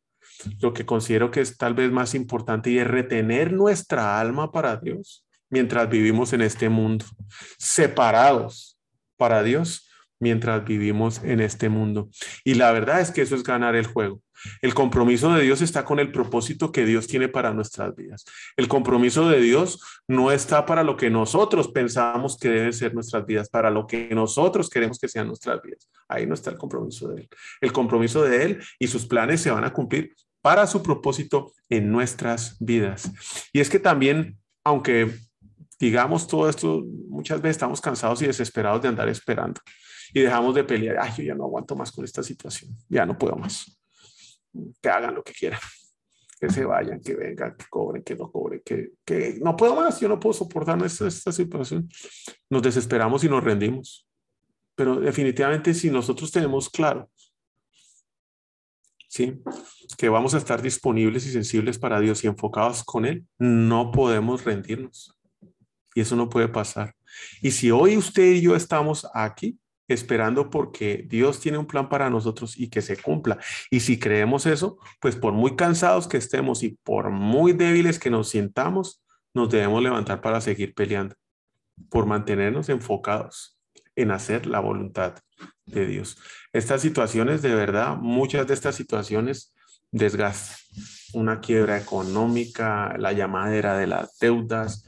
lo 0.60 0.74
que 0.74 0.86
considero 0.86 1.32
que 1.32 1.42
es 1.42 1.58
tal 1.58 1.74
vez 1.74 1.92
más 1.92 2.16
importante 2.16 2.70
y 2.70 2.78
es 2.78 2.88
retener 2.88 3.54
nuestra 3.54 4.20
alma 4.20 4.52
para 4.52 4.78
Dios 4.78 5.26
mientras 5.50 5.90
vivimos 5.90 6.34
en 6.34 6.42
este 6.42 6.70
mundo, 6.70 7.06
separados 7.58 8.78
para 9.18 9.44
Dios 9.44 9.88
mientras 10.20 10.66
vivimos 10.66 11.22
en 11.24 11.42
este 11.42 11.70
mundo. 11.70 12.10
Y 12.44 12.56
la 12.56 12.72
verdad 12.72 13.02
es 13.02 13.12
que 13.12 13.22
eso 13.22 13.36
es 13.36 13.44
ganar 13.44 13.76
el 13.76 13.86
juego, 13.86 14.22
El 14.62 14.74
compromiso 14.74 15.34
de 15.34 15.44
Dios 15.44 15.62
está 15.62 15.86
con 15.86 16.00
el 16.00 16.12
propósito 16.12 16.72
que 16.72 16.86
Dios 16.86 17.08
tiene 17.08 17.28
para 17.28 17.54
nuestras 17.54 17.96
vidas. 17.96 18.26
El 18.58 18.68
compromiso 18.68 19.28
de 19.30 19.40
Dios 19.40 19.80
no 20.08 20.32
está 20.32 20.66
para 20.66 20.84
lo 20.84 20.98
que 20.98 21.10
nosotros 21.10 21.70
pensamos 21.70 22.38
que 22.38 22.50
deben 22.50 22.74
ser 22.74 22.94
nuestras 22.94 23.26
vidas, 23.26 23.50
para 23.50 23.70
lo 23.70 23.88
que 23.88 24.10
nosotros 24.14 24.70
queremos 24.70 25.00
que 25.00 25.08
sean 25.08 25.28
nuestras 25.28 25.62
vidas. 25.62 25.90
Ahí 26.08 26.26
no 26.26 26.34
está 26.34 26.50
el 26.50 26.58
compromiso 26.58 27.10
de 27.10 27.22
Él. 27.22 27.30
El 27.62 27.72
compromiso 27.72 28.24
de 28.24 28.44
Él 28.44 28.64
y 28.80 28.88
sus 28.88 29.06
planes 29.06 29.42
se 29.42 29.52
van 29.52 29.64
a 29.64 29.74
cumplir 29.74 30.14
para 30.42 30.68
su 30.68 30.84
propósito 30.84 31.54
en 31.70 31.92
nuestras 31.92 32.58
vidas. 32.60 33.10
Y 33.54 33.62
es 33.62 33.70
que 33.70 33.80
también, 33.80 34.38
aunque 34.64 35.10
digamos 35.80 36.28
todo 36.28 36.50
esto, 36.50 36.84
muchas 37.08 37.42
veces 37.42 37.58
estamos 37.58 37.82
cansados 37.82 38.22
y 38.22 38.28
desesperados 38.28 38.82
de 38.82 38.90
andar 38.90 39.08
esperando 39.10 39.62
y 40.14 40.22
dejamos 40.22 40.54
de 40.56 40.64
pelear. 40.64 40.98
Ay, 41.00 41.12
yo 41.18 41.24
ya 41.24 41.36
no 41.36 41.46
aguanto 41.46 41.76
más 41.76 41.92
con 41.92 42.06
esta 42.06 42.24
situación, 42.24 42.76
ya 42.90 43.06
no 43.06 43.18
puedo 43.18 43.36
más. 43.36 43.83
Que 44.82 44.90
hagan 44.90 45.16
lo 45.16 45.24
que 45.24 45.34
quieran, 45.34 45.60
que 46.40 46.50
se 46.50 46.66
vayan, 46.66 47.02
que 47.02 47.16
vengan, 47.16 47.56
que 47.58 47.66
cobren, 47.70 48.04
que 48.04 48.16
no 48.16 48.32
cobren, 48.32 48.62
que, 48.64 48.92
que 49.06 49.40
no 49.42 49.56
puedo 49.56 49.76
más, 49.76 50.00
yo 50.00 50.08
no 50.08 50.20
puedo 50.20 50.34
soportar 50.34 50.84
esta, 50.86 51.08
esta 51.08 51.32
situación. 51.32 51.90
Nos 52.50 52.62
desesperamos 52.62 53.24
y 53.24 53.30
nos 53.30 53.44
rendimos. 53.44 54.08
Pero 54.76 55.00
definitivamente 55.00 55.74
si 55.74 55.90
nosotros 55.90 56.32
tenemos 56.32 56.70
claro 56.70 57.10
¿sí? 59.14 59.40
que 59.96 60.10
vamos 60.10 60.34
a 60.34 60.40
estar 60.40 60.60
disponibles 60.60 61.28
y 61.28 61.32
sensibles 61.32 61.78
para 61.78 62.00
Dios 62.00 62.24
y 62.24 62.28
enfocados 62.28 62.84
con 62.84 63.06
Él, 63.06 63.28
no 63.38 63.92
podemos 63.92 64.44
rendirnos. 64.44 65.16
Y 65.94 66.02
eso 66.02 66.16
no 66.16 66.30
puede 66.30 66.48
pasar. 66.48 66.96
Y 67.40 67.52
si 67.52 67.70
hoy 67.70 67.96
usted 67.96 68.32
y 68.32 68.42
yo 68.42 68.56
estamos 68.56 69.08
aquí 69.14 69.60
esperando 69.88 70.50
porque 70.50 71.06
Dios 71.08 71.40
tiene 71.40 71.58
un 71.58 71.68
plan 71.68 71.90
para 71.90 72.10
nosotros 72.10 72.58
y 72.58 72.70
que 72.70 72.82
se 72.82 72.98
cumpla. 72.98 73.38
Y 73.70 73.82
si 73.82 74.00
creemos 74.00 74.46
eso, 74.46 74.78
pues 75.00 75.16
por 75.16 75.34
muy 75.34 75.56
cansados 75.56 76.08
que 76.08 76.18
estemos 76.18 76.64
y 76.64 76.78
por 76.84 77.10
muy 77.10 77.54
débiles 77.54 78.00
que 78.00 78.10
nos 78.10 78.30
sientamos, 78.30 79.04
nos 79.34 79.50
debemos 79.50 79.82
levantar 79.82 80.22
para 80.22 80.42
seguir 80.42 80.74
peleando, 80.74 81.16
por 81.90 82.06
mantenernos 82.06 82.70
enfocados 82.70 83.60
en 83.96 84.12
hacer 84.12 84.46
la 84.46 84.60
voluntad 84.60 85.16
de 85.66 85.86
Dios. 85.86 86.18
Estas 86.52 86.82
situaciones, 86.82 87.42
de 87.42 87.54
verdad, 87.54 87.98
muchas 87.98 88.48
de 88.48 88.54
estas 88.54 88.76
situaciones 88.76 89.54
desgastan. 89.92 90.58
Una 91.14 91.42
quiebra 91.42 91.78
económica, 91.78 92.96
la 92.98 93.14
llamadera 93.14 93.78
de 93.78 93.88
las 93.88 94.18
deudas, 94.18 94.86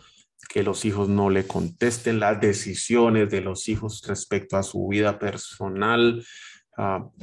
que 0.47 0.63
los 0.63 0.85
hijos 0.85 1.09
no 1.09 1.29
le 1.29 1.45
contesten, 1.45 2.19
las 2.19 2.39
decisiones 2.39 3.29
de 3.29 3.41
los 3.41 3.67
hijos 3.69 4.03
respecto 4.07 4.57
a 4.57 4.63
su 4.63 4.87
vida 4.87 5.19
personal, 5.19 6.25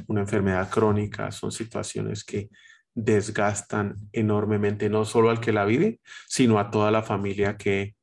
una 0.07 0.21
enfermedad 0.21 0.69
crónica, 0.69 1.31
son 1.31 1.51
situaciones 1.51 2.23
que 2.23 2.49
desgastan 2.95 3.97
enormemente 4.11 4.89
no 4.89 5.05
solo 5.05 5.29
al 5.29 5.39
que 5.39 5.51
la 5.51 5.65
vive, 5.65 5.99
sino 6.27 6.59
a 6.59 6.69
toda 6.69 6.91
la 6.91 7.03
familia 7.03 7.57
que 7.57 7.95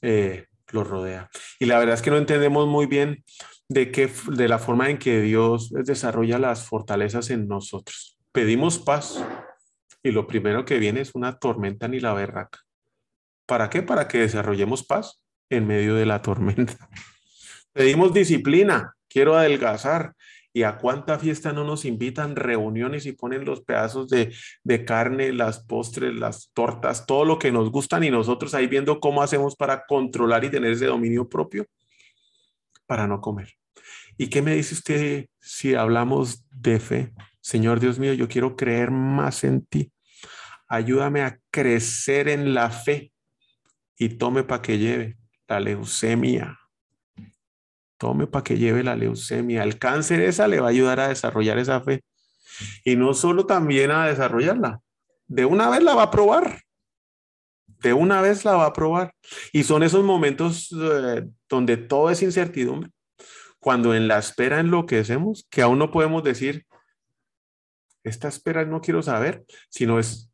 eh, 0.00 0.46
lo 0.70 0.84
rodea. 0.84 1.30
Y 1.58 1.66
la 1.66 1.78
verdad 1.78 1.94
es 1.94 2.02
que 2.02 2.10
no 2.10 2.16
entendemos 2.16 2.66
muy 2.66 2.86
bien 2.86 3.24
de, 3.68 3.90
qué, 3.90 4.10
de 4.28 4.48
la 4.48 4.58
forma 4.58 4.90
en 4.90 4.98
que 4.98 5.20
Dios 5.20 5.70
desarrolla 5.70 6.38
las 6.38 6.66
fortalezas 6.66 7.30
en 7.30 7.46
nosotros. 7.46 8.18
Pedimos 8.32 8.78
paz 8.78 9.24
y 10.02 10.10
lo 10.10 10.26
primero 10.26 10.64
que 10.64 10.78
viene 10.78 11.00
es 11.00 11.14
una 11.14 11.38
tormenta 11.38 11.88
ni 11.88 12.00
la 12.00 12.14
berraca. 12.14 12.60
¿Para 13.52 13.68
qué? 13.68 13.82
Para 13.82 14.08
que 14.08 14.16
desarrollemos 14.16 14.82
paz 14.82 15.22
en 15.50 15.66
medio 15.66 15.94
de 15.94 16.06
la 16.06 16.22
tormenta. 16.22 16.88
Pedimos 17.74 18.14
disciplina, 18.14 18.94
quiero 19.10 19.36
adelgazar. 19.36 20.14
¿Y 20.54 20.62
a 20.62 20.78
cuánta 20.78 21.18
fiesta 21.18 21.52
no 21.52 21.62
nos 21.62 21.84
invitan 21.84 22.34
reuniones 22.34 23.04
y 23.04 23.12
ponen 23.12 23.44
los 23.44 23.60
pedazos 23.60 24.08
de, 24.08 24.34
de, 24.64 24.84
carne, 24.86 25.34
las 25.34 25.66
postres, 25.66 26.14
las 26.14 26.50
tortas, 26.54 27.04
todo 27.04 27.26
lo 27.26 27.38
que 27.38 27.52
nos 27.52 27.70
gustan 27.70 28.04
y 28.04 28.10
nosotros 28.10 28.54
ahí 28.54 28.68
viendo 28.68 29.00
cómo 29.00 29.22
hacemos 29.22 29.54
para 29.54 29.84
controlar 29.86 30.44
y 30.44 30.50
tener 30.50 30.72
ese 30.72 30.86
dominio 30.86 31.28
propio 31.28 31.66
para 32.86 33.06
no 33.06 33.20
comer? 33.20 33.50
¿Y 34.16 34.28
qué 34.28 34.40
me 34.40 34.54
dice 34.54 34.72
usted 34.72 35.26
si 35.40 35.74
hablamos 35.74 36.46
de 36.50 36.80
fe? 36.80 37.12
Señor 37.42 37.80
Dios 37.80 37.98
mío, 37.98 38.14
yo 38.14 38.28
quiero 38.28 38.56
creer 38.56 38.90
más 38.90 39.44
en 39.44 39.66
ti. 39.66 39.92
Ayúdame 40.68 41.20
a 41.20 41.38
crecer 41.50 42.30
en 42.30 42.54
la 42.54 42.70
fe 42.70 43.11
y 43.98 44.10
tome 44.10 44.44
para 44.44 44.62
que 44.62 44.78
lleve 44.78 45.16
la 45.48 45.60
leucemia. 45.60 46.58
Tome 47.98 48.26
para 48.26 48.42
que 48.42 48.58
lleve 48.58 48.82
la 48.82 48.96
leucemia. 48.96 49.62
El 49.62 49.78
cáncer 49.78 50.20
esa 50.20 50.48
le 50.48 50.60
va 50.60 50.66
a 50.66 50.70
ayudar 50.70 51.00
a 51.00 51.08
desarrollar 51.08 51.58
esa 51.58 51.80
fe. 51.80 52.02
Y 52.84 52.96
no 52.96 53.14
solo 53.14 53.46
también 53.46 53.90
a 53.90 54.06
desarrollarla. 54.06 54.80
De 55.26 55.44
una 55.44 55.70
vez 55.70 55.82
la 55.82 55.94
va 55.94 56.04
a 56.04 56.10
probar. 56.10 56.62
De 57.66 57.92
una 57.92 58.20
vez 58.20 58.44
la 58.44 58.54
va 58.56 58.66
a 58.66 58.72
probar. 58.72 59.14
Y 59.52 59.62
son 59.64 59.82
esos 59.82 60.04
momentos 60.04 60.70
eh, 60.72 61.24
donde 61.48 61.76
todo 61.76 62.10
es 62.10 62.22
incertidumbre 62.22 62.90
cuando 63.62 63.94
en 63.94 64.08
la 64.08 64.18
espera 64.18 64.58
enloquecemos, 64.58 65.46
que 65.48 65.62
aún 65.62 65.78
no 65.78 65.92
podemos 65.92 66.24
decir, 66.24 66.66
esta 68.02 68.26
espera 68.26 68.64
no 68.64 68.80
quiero 68.80 69.04
saber, 69.04 69.44
sino 69.68 70.00
es, 70.00 70.31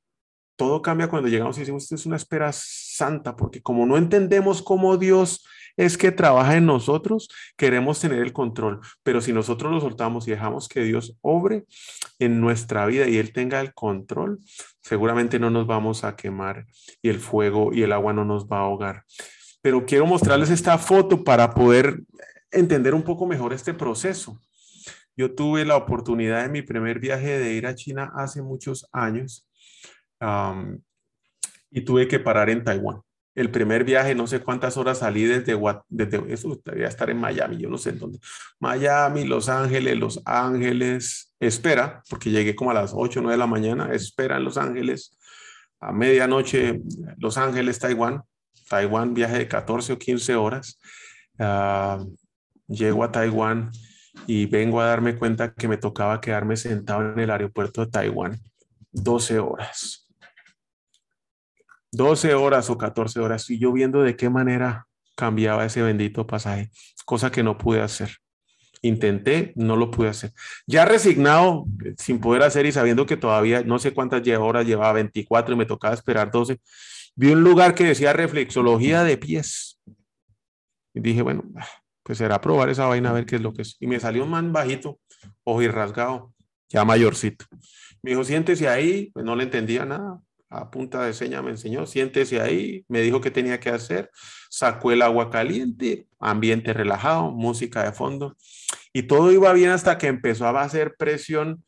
todo 0.58 0.82
cambia 0.82 1.08
cuando 1.08 1.28
llegamos 1.28 1.56
y 1.56 1.60
decimos, 1.60 1.84
esta 1.84 1.94
es 1.94 2.04
una 2.04 2.16
espera 2.16 2.50
santa, 2.52 3.36
porque 3.36 3.62
como 3.62 3.86
no 3.86 3.96
entendemos 3.96 4.60
cómo 4.60 4.96
Dios 4.96 5.46
es 5.76 5.96
que 5.96 6.10
trabaja 6.10 6.56
en 6.56 6.66
nosotros, 6.66 7.28
queremos 7.56 8.00
tener 8.00 8.18
el 8.18 8.32
control, 8.32 8.80
pero 9.04 9.20
si 9.20 9.32
nosotros 9.32 9.72
lo 9.72 9.80
soltamos 9.80 10.26
y 10.26 10.32
dejamos 10.32 10.68
que 10.68 10.82
Dios 10.82 11.16
obre 11.20 11.64
en 12.18 12.40
nuestra 12.40 12.84
vida 12.86 13.06
y 13.06 13.18
Él 13.18 13.32
tenga 13.32 13.60
el 13.60 13.72
control, 13.72 14.40
seguramente 14.82 15.38
no 15.38 15.48
nos 15.48 15.68
vamos 15.68 16.02
a 16.02 16.16
quemar 16.16 16.66
y 17.00 17.08
el 17.08 17.20
fuego 17.20 17.72
y 17.72 17.82
el 17.82 17.92
agua 17.92 18.12
no 18.12 18.24
nos 18.24 18.48
va 18.48 18.58
a 18.58 18.62
ahogar. 18.62 19.04
Pero 19.62 19.86
quiero 19.86 20.06
mostrarles 20.06 20.50
esta 20.50 20.76
foto 20.76 21.22
para 21.22 21.54
poder 21.54 22.00
entender 22.50 22.94
un 22.94 23.02
poco 23.02 23.26
mejor 23.26 23.52
este 23.52 23.74
proceso. 23.74 24.42
Yo 25.16 25.32
tuve 25.34 25.64
la 25.64 25.76
oportunidad 25.76 26.44
en 26.44 26.52
mi 26.52 26.62
primer 26.62 26.98
viaje 26.98 27.38
de 27.38 27.52
ir 27.54 27.68
a 27.68 27.76
China 27.76 28.10
hace 28.16 28.42
muchos 28.42 28.88
años 28.92 29.47
y 31.70 31.80
tuve 31.82 32.08
que 32.08 32.20
parar 32.20 32.50
en 32.50 32.64
Taiwán. 32.64 33.00
El 33.34 33.50
primer 33.50 33.84
viaje, 33.84 34.14
no 34.16 34.26
sé 34.26 34.40
cuántas 34.40 34.76
horas 34.76 34.98
salí 34.98 35.24
desde, 35.24 35.56
desde 35.88 36.32
eso, 36.32 36.60
debía 36.64 36.88
estar 36.88 37.08
en 37.08 37.18
Miami, 37.18 37.58
yo 37.58 37.68
no 37.68 37.78
sé 37.78 37.90
en 37.90 37.98
dónde. 38.00 38.18
Miami, 38.58 39.24
Los 39.24 39.48
Ángeles, 39.48 39.96
Los 39.96 40.20
Ángeles, 40.24 41.34
espera, 41.38 42.02
porque 42.10 42.30
llegué 42.30 42.56
como 42.56 42.72
a 42.72 42.74
las 42.74 42.92
8 42.94 43.20
o 43.20 43.22
9 43.22 43.34
de 43.34 43.38
la 43.38 43.46
mañana, 43.46 43.92
espera 43.92 44.38
en 44.38 44.44
Los 44.44 44.56
Ángeles, 44.56 45.16
a 45.78 45.92
medianoche, 45.92 46.80
Los 47.18 47.38
Ángeles, 47.38 47.78
Taiwán, 47.78 48.22
Taiwán, 48.68 49.14
viaje 49.14 49.38
de 49.38 49.48
14 49.48 49.92
o 49.92 49.98
15 49.98 50.34
horas 50.34 50.78
llego 52.66 53.04
a 53.04 53.12
Taiwán 53.12 53.70
y 54.26 54.46
vengo 54.46 54.80
a 54.80 54.86
darme 54.86 55.16
cuenta 55.16 55.52
que 55.52 55.68
me 55.68 55.76
tocaba 55.76 56.20
quedarme 56.20 56.56
sentado 56.56 57.12
en 57.12 57.18
el 57.18 57.30
aeropuerto 57.30 57.84
de 57.84 57.90
Taiwán 57.90 58.38
12 58.92 59.38
horas. 59.38 60.07
12 61.92 62.34
horas 62.34 62.70
o 62.70 62.78
14 62.78 63.20
horas 63.20 63.48
y 63.50 63.58
yo 63.58 63.72
viendo 63.72 64.02
de 64.02 64.16
qué 64.16 64.28
manera 64.30 64.86
cambiaba 65.16 65.64
ese 65.64 65.82
bendito 65.82 66.26
pasaje, 66.26 66.70
cosa 67.04 67.30
que 67.30 67.42
no 67.42 67.58
pude 67.58 67.80
hacer. 67.80 68.10
Intenté, 68.82 69.52
no 69.56 69.74
lo 69.74 69.90
pude 69.90 70.08
hacer. 70.08 70.32
Ya 70.66 70.84
resignado, 70.84 71.66
sin 71.96 72.20
poder 72.20 72.44
hacer 72.44 72.66
y 72.66 72.72
sabiendo 72.72 73.06
que 73.06 73.16
todavía 73.16 73.62
no 73.62 73.80
sé 73.80 73.92
cuántas 73.92 74.26
horas 74.38 74.66
llevaba, 74.66 74.92
24 74.92 75.54
y 75.54 75.58
me 75.58 75.66
tocaba 75.66 75.94
esperar 75.94 76.30
12, 76.30 76.60
vi 77.16 77.32
un 77.32 77.42
lugar 77.42 77.74
que 77.74 77.84
decía 77.84 78.12
reflexología 78.12 79.02
de 79.02 79.18
pies. 79.18 79.80
Y 80.94 81.00
dije, 81.00 81.22
bueno, 81.22 81.42
pues 82.04 82.18
será 82.18 82.40
probar 82.40 82.68
esa 82.68 82.86
vaina 82.86 83.10
a 83.10 83.14
ver 83.14 83.26
qué 83.26 83.36
es 83.36 83.42
lo 83.42 83.52
que 83.52 83.62
es. 83.62 83.76
Y 83.80 83.88
me 83.88 83.98
salió 83.98 84.22
un 84.22 84.30
man 84.30 84.52
bajito, 84.52 85.00
ojo 85.42 85.62
y 85.62 85.68
rasgado, 85.68 86.32
ya 86.68 86.84
mayorcito. 86.84 87.44
Me 88.02 88.12
dijo, 88.12 88.22
siéntese 88.22 88.68
ahí, 88.68 89.10
pues 89.12 89.24
no 89.24 89.34
le 89.34 89.44
entendía 89.44 89.84
nada. 89.84 90.20
A 90.50 90.70
punta 90.70 91.04
de 91.04 91.12
seña 91.12 91.42
me 91.42 91.50
enseñó, 91.50 91.86
siéntese 91.86 92.40
ahí, 92.40 92.84
me 92.88 93.02
dijo 93.02 93.20
qué 93.20 93.30
tenía 93.30 93.60
que 93.60 93.70
hacer, 93.70 94.10
sacó 94.48 94.92
el 94.92 95.02
agua 95.02 95.30
caliente, 95.30 96.06
ambiente 96.18 96.72
relajado, 96.72 97.30
música 97.30 97.84
de 97.84 97.92
fondo, 97.92 98.36
y 98.92 99.02
todo 99.02 99.30
iba 99.30 99.52
bien 99.52 99.70
hasta 99.70 99.98
que 99.98 100.06
empezó 100.06 100.46
a 100.46 100.62
hacer 100.62 100.94
presión 100.96 101.62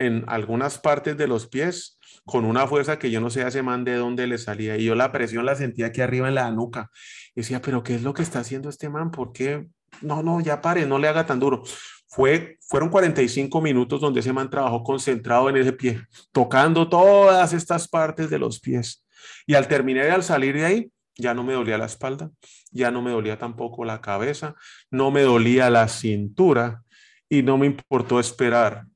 en 0.00 0.24
algunas 0.28 0.78
partes 0.78 1.16
de 1.16 1.28
los 1.28 1.46
pies 1.46 1.98
con 2.24 2.44
una 2.44 2.66
fuerza 2.66 2.98
que 2.98 3.10
yo 3.10 3.20
no 3.20 3.30
sé 3.30 3.46
ese 3.46 3.62
man 3.62 3.84
de 3.84 3.94
dónde 3.96 4.26
le 4.26 4.38
salía. 4.38 4.76
Y 4.76 4.84
yo 4.84 4.94
la 4.94 5.12
presión 5.12 5.44
la 5.44 5.54
sentía 5.54 5.86
aquí 5.86 6.00
arriba 6.00 6.28
en 6.28 6.34
la 6.34 6.50
nuca. 6.50 6.90
Y 7.34 7.42
decía, 7.42 7.60
pero 7.60 7.82
¿qué 7.82 7.94
es 7.94 8.02
lo 8.02 8.14
que 8.14 8.22
está 8.22 8.40
haciendo 8.40 8.68
este 8.68 8.88
man? 8.88 9.10
¿Por 9.10 9.32
qué? 9.32 9.68
No, 10.00 10.22
no, 10.22 10.40
ya 10.40 10.60
pare, 10.60 10.86
no 10.86 10.98
le 10.98 11.08
haga 11.08 11.26
tan 11.26 11.38
duro. 11.38 11.62
Fue, 12.10 12.58
fueron 12.60 12.88
45 12.88 13.60
minutos 13.60 14.00
donde 14.00 14.18
ese 14.18 14.32
man 14.32 14.50
trabajó 14.50 14.82
concentrado 14.82 15.48
en 15.48 15.56
ese 15.56 15.72
pie, 15.72 16.02
tocando 16.32 16.88
todas 16.88 17.52
estas 17.52 17.86
partes 17.86 18.28
de 18.28 18.38
los 18.40 18.58
pies. 18.58 19.06
Y 19.46 19.54
al 19.54 19.68
terminar 19.68 20.06
y 20.06 20.10
al 20.10 20.24
salir 20.24 20.56
de 20.56 20.64
ahí, 20.64 20.92
ya 21.14 21.34
no 21.34 21.44
me 21.44 21.52
dolía 21.52 21.78
la 21.78 21.86
espalda, 21.86 22.32
ya 22.72 22.90
no 22.90 23.00
me 23.00 23.12
dolía 23.12 23.38
tampoco 23.38 23.84
la 23.84 24.00
cabeza, 24.00 24.56
no 24.90 25.12
me 25.12 25.22
dolía 25.22 25.70
la 25.70 25.86
cintura 25.86 26.82
y 27.28 27.44
no 27.44 27.56
me 27.58 27.66
importó 27.66 28.18
esperar 28.18 28.86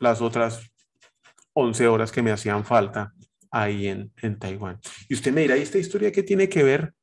las 0.00 0.20
otras 0.20 0.72
11 1.52 1.86
horas 1.86 2.10
que 2.10 2.22
me 2.22 2.32
hacían 2.32 2.64
falta 2.64 3.12
ahí 3.52 3.86
en, 3.86 4.12
en 4.22 4.40
Taiwán. 4.40 4.80
Y 5.08 5.14
usted 5.14 5.32
me 5.32 5.42
dirá, 5.42 5.56
¿y 5.56 5.62
esta 5.62 5.78
historia 5.78 6.10
qué 6.10 6.24
tiene 6.24 6.48
que 6.48 6.64
ver 6.64 6.94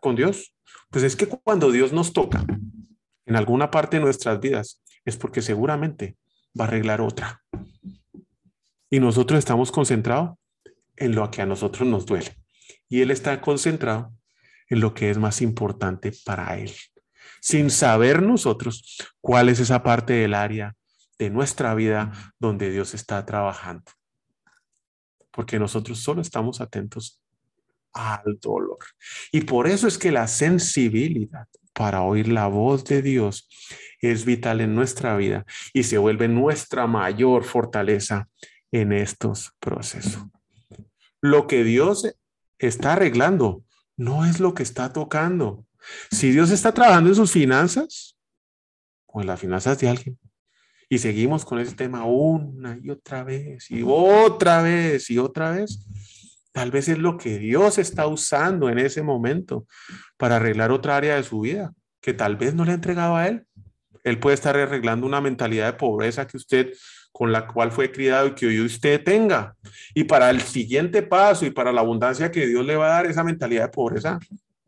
con 0.00 0.16
Dios? 0.16 0.54
Pues 0.88 1.04
es 1.04 1.14
que 1.14 1.26
cuando 1.26 1.70
Dios 1.70 1.92
nos 1.92 2.14
toca 2.14 2.42
en 3.26 3.36
alguna 3.36 3.70
parte 3.70 3.98
de 3.98 4.02
nuestras 4.02 4.40
vidas, 4.40 4.82
es 5.04 5.16
porque 5.16 5.42
seguramente 5.42 6.16
va 6.58 6.64
a 6.64 6.68
arreglar 6.68 7.00
otra. 7.00 7.42
Y 8.90 9.00
nosotros 9.00 9.38
estamos 9.38 9.70
concentrados 9.70 10.36
en 10.96 11.14
lo 11.14 11.30
que 11.30 11.42
a 11.42 11.46
nosotros 11.46 11.88
nos 11.88 12.06
duele. 12.06 12.36
Y 12.88 13.02
Él 13.02 13.10
está 13.10 13.40
concentrado 13.40 14.12
en 14.68 14.80
lo 14.80 14.94
que 14.94 15.10
es 15.10 15.18
más 15.18 15.40
importante 15.42 16.12
para 16.24 16.58
Él. 16.58 16.72
Sin 17.40 17.70
saber 17.70 18.22
nosotros 18.22 18.98
cuál 19.20 19.48
es 19.48 19.60
esa 19.60 19.82
parte 19.82 20.12
del 20.14 20.34
área 20.34 20.74
de 21.18 21.30
nuestra 21.30 21.74
vida 21.74 22.12
donde 22.38 22.70
Dios 22.70 22.94
está 22.94 23.24
trabajando. 23.24 23.90
Porque 25.30 25.58
nosotros 25.58 26.00
solo 26.00 26.20
estamos 26.20 26.60
atentos 26.60 27.22
al 27.92 28.38
dolor. 28.40 28.78
Y 29.32 29.42
por 29.42 29.66
eso 29.66 29.86
es 29.86 29.98
que 29.98 30.10
la 30.10 30.26
sensibilidad 30.26 31.46
para 31.80 32.02
oír 32.02 32.28
la 32.28 32.46
voz 32.46 32.84
de 32.84 33.00
Dios 33.00 33.48
es 34.02 34.26
vital 34.26 34.60
en 34.60 34.74
nuestra 34.74 35.16
vida 35.16 35.46
y 35.72 35.84
se 35.84 35.96
vuelve 35.96 36.28
nuestra 36.28 36.86
mayor 36.86 37.42
fortaleza 37.42 38.28
en 38.70 38.92
estos 38.92 39.54
procesos. 39.60 40.26
Lo 41.22 41.46
que 41.46 41.64
Dios 41.64 42.14
está 42.58 42.92
arreglando 42.92 43.64
no 43.96 44.26
es 44.26 44.40
lo 44.40 44.52
que 44.52 44.62
está 44.62 44.92
tocando. 44.92 45.64
Si 46.10 46.30
Dios 46.32 46.50
está 46.50 46.74
trabajando 46.74 47.08
en 47.08 47.16
sus 47.16 47.32
finanzas 47.32 48.14
o 49.06 49.22
en 49.22 49.26
las 49.26 49.40
finanzas 49.40 49.78
de 49.78 49.88
alguien 49.88 50.18
y 50.90 50.98
seguimos 50.98 51.46
con 51.46 51.60
ese 51.60 51.74
tema 51.74 52.04
una 52.04 52.78
y 52.82 52.90
otra 52.90 53.24
vez 53.24 53.70
y 53.70 53.82
otra 53.82 54.60
vez 54.60 55.08
y 55.08 55.16
otra 55.16 55.52
vez, 55.52 55.78
tal 56.60 56.70
vez 56.70 56.88
es 56.88 56.98
lo 56.98 57.16
que 57.16 57.38
Dios 57.38 57.78
está 57.78 58.06
usando 58.06 58.68
en 58.68 58.78
ese 58.78 59.02
momento 59.02 59.66
para 60.18 60.36
arreglar 60.36 60.72
otra 60.72 60.98
área 60.98 61.16
de 61.16 61.22
su 61.22 61.40
vida 61.40 61.72
que 62.02 62.12
tal 62.12 62.36
vez 62.36 62.54
no 62.54 62.66
le 62.66 62.72
ha 62.72 62.74
entregado 62.74 63.16
a 63.16 63.28
Él. 63.28 63.46
Él 64.04 64.18
puede 64.18 64.34
estar 64.34 64.58
arreglando 64.58 65.06
una 65.06 65.22
mentalidad 65.22 65.72
de 65.72 65.78
pobreza 65.78 66.26
que 66.26 66.36
usted 66.36 66.74
con 67.12 67.32
la 67.32 67.46
cual 67.46 67.72
fue 67.72 67.90
criado 67.90 68.26
y 68.26 68.34
que 68.34 68.46
hoy 68.46 68.60
usted 68.60 69.02
tenga. 69.02 69.56
Y 69.94 70.04
para 70.04 70.28
el 70.28 70.42
siguiente 70.42 71.00
paso 71.00 71.46
y 71.46 71.50
para 71.50 71.72
la 71.72 71.80
abundancia 71.80 72.30
que 72.30 72.46
Dios 72.46 72.66
le 72.66 72.76
va 72.76 72.88
a 72.88 73.02
dar, 73.02 73.06
esa 73.06 73.24
mentalidad 73.24 73.62
de 73.62 73.70
pobreza, 73.70 74.18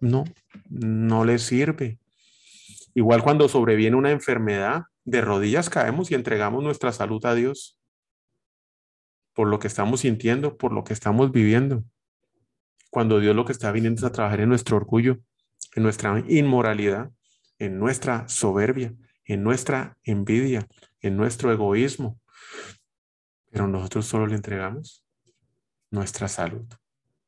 no, 0.01 0.25
no 0.71 1.27
le 1.27 1.39
sirve. 1.39 1.99
Igual 2.95 3.23
cuando 3.23 3.51
sobreviene 3.51 3.99
una 3.99 4.13
enfermedad, 4.13 4.85
de 5.05 5.21
rodillas 5.21 5.69
caemos 5.69 6.11
y 6.11 6.15
entregamos 6.15 6.63
nuestra 6.63 6.91
salud 6.91 7.23
a 7.27 7.35
Dios 7.35 7.77
por 9.35 9.49
lo 9.49 9.59
que 9.59 9.69
estamos 9.69 10.01
sintiendo, 10.01 10.57
por 10.57 10.73
lo 10.73 10.85
que 10.85 10.93
estamos 10.93 11.33
viviendo. 11.33 11.85
Cuando 12.91 13.21
Dios 13.21 13.35
lo 13.35 13.45
que 13.45 13.53
está 13.53 13.73
viniendo 13.73 14.01
es 14.01 14.05
a 14.05 14.13
trabajar 14.13 14.41
en 14.41 14.49
nuestro 14.49 14.77
orgullo, 14.77 15.21
en 15.75 15.83
nuestra 15.83 16.23
inmoralidad, 16.29 17.11
en 17.59 17.79
nuestra 17.79 18.29
soberbia, 18.29 18.95
en 19.25 19.43
nuestra 19.43 19.97
envidia, 20.05 20.67
en 21.01 21.17
nuestro 21.17 21.53
egoísmo. 21.53 22.21
Pero 23.51 23.67
nosotros 23.67 24.07
solo 24.07 24.27
le 24.27 24.35
entregamos 24.35 25.05
nuestra 25.91 26.29
salud, 26.29 26.67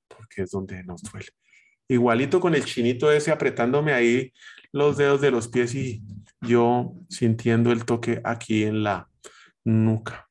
porque 0.08 0.42
es 0.42 0.50
donde 0.50 0.82
nos 0.84 1.02
duele. 1.02 1.28
Igualito 1.86 2.40
con 2.40 2.54
el 2.54 2.64
chinito 2.64 3.12
ese 3.12 3.30
apretándome 3.30 3.92
ahí 3.92 4.32
los 4.72 4.96
dedos 4.96 5.20
de 5.20 5.30
los 5.30 5.48
pies 5.48 5.74
y 5.74 6.02
yo 6.40 6.94
sintiendo 7.08 7.72
el 7.72 7.84
toque 7.84 8.20
aquí 8.24 8.64
en 8.64 8.82
la 8.82 9.08
nuca. 9.64 10.28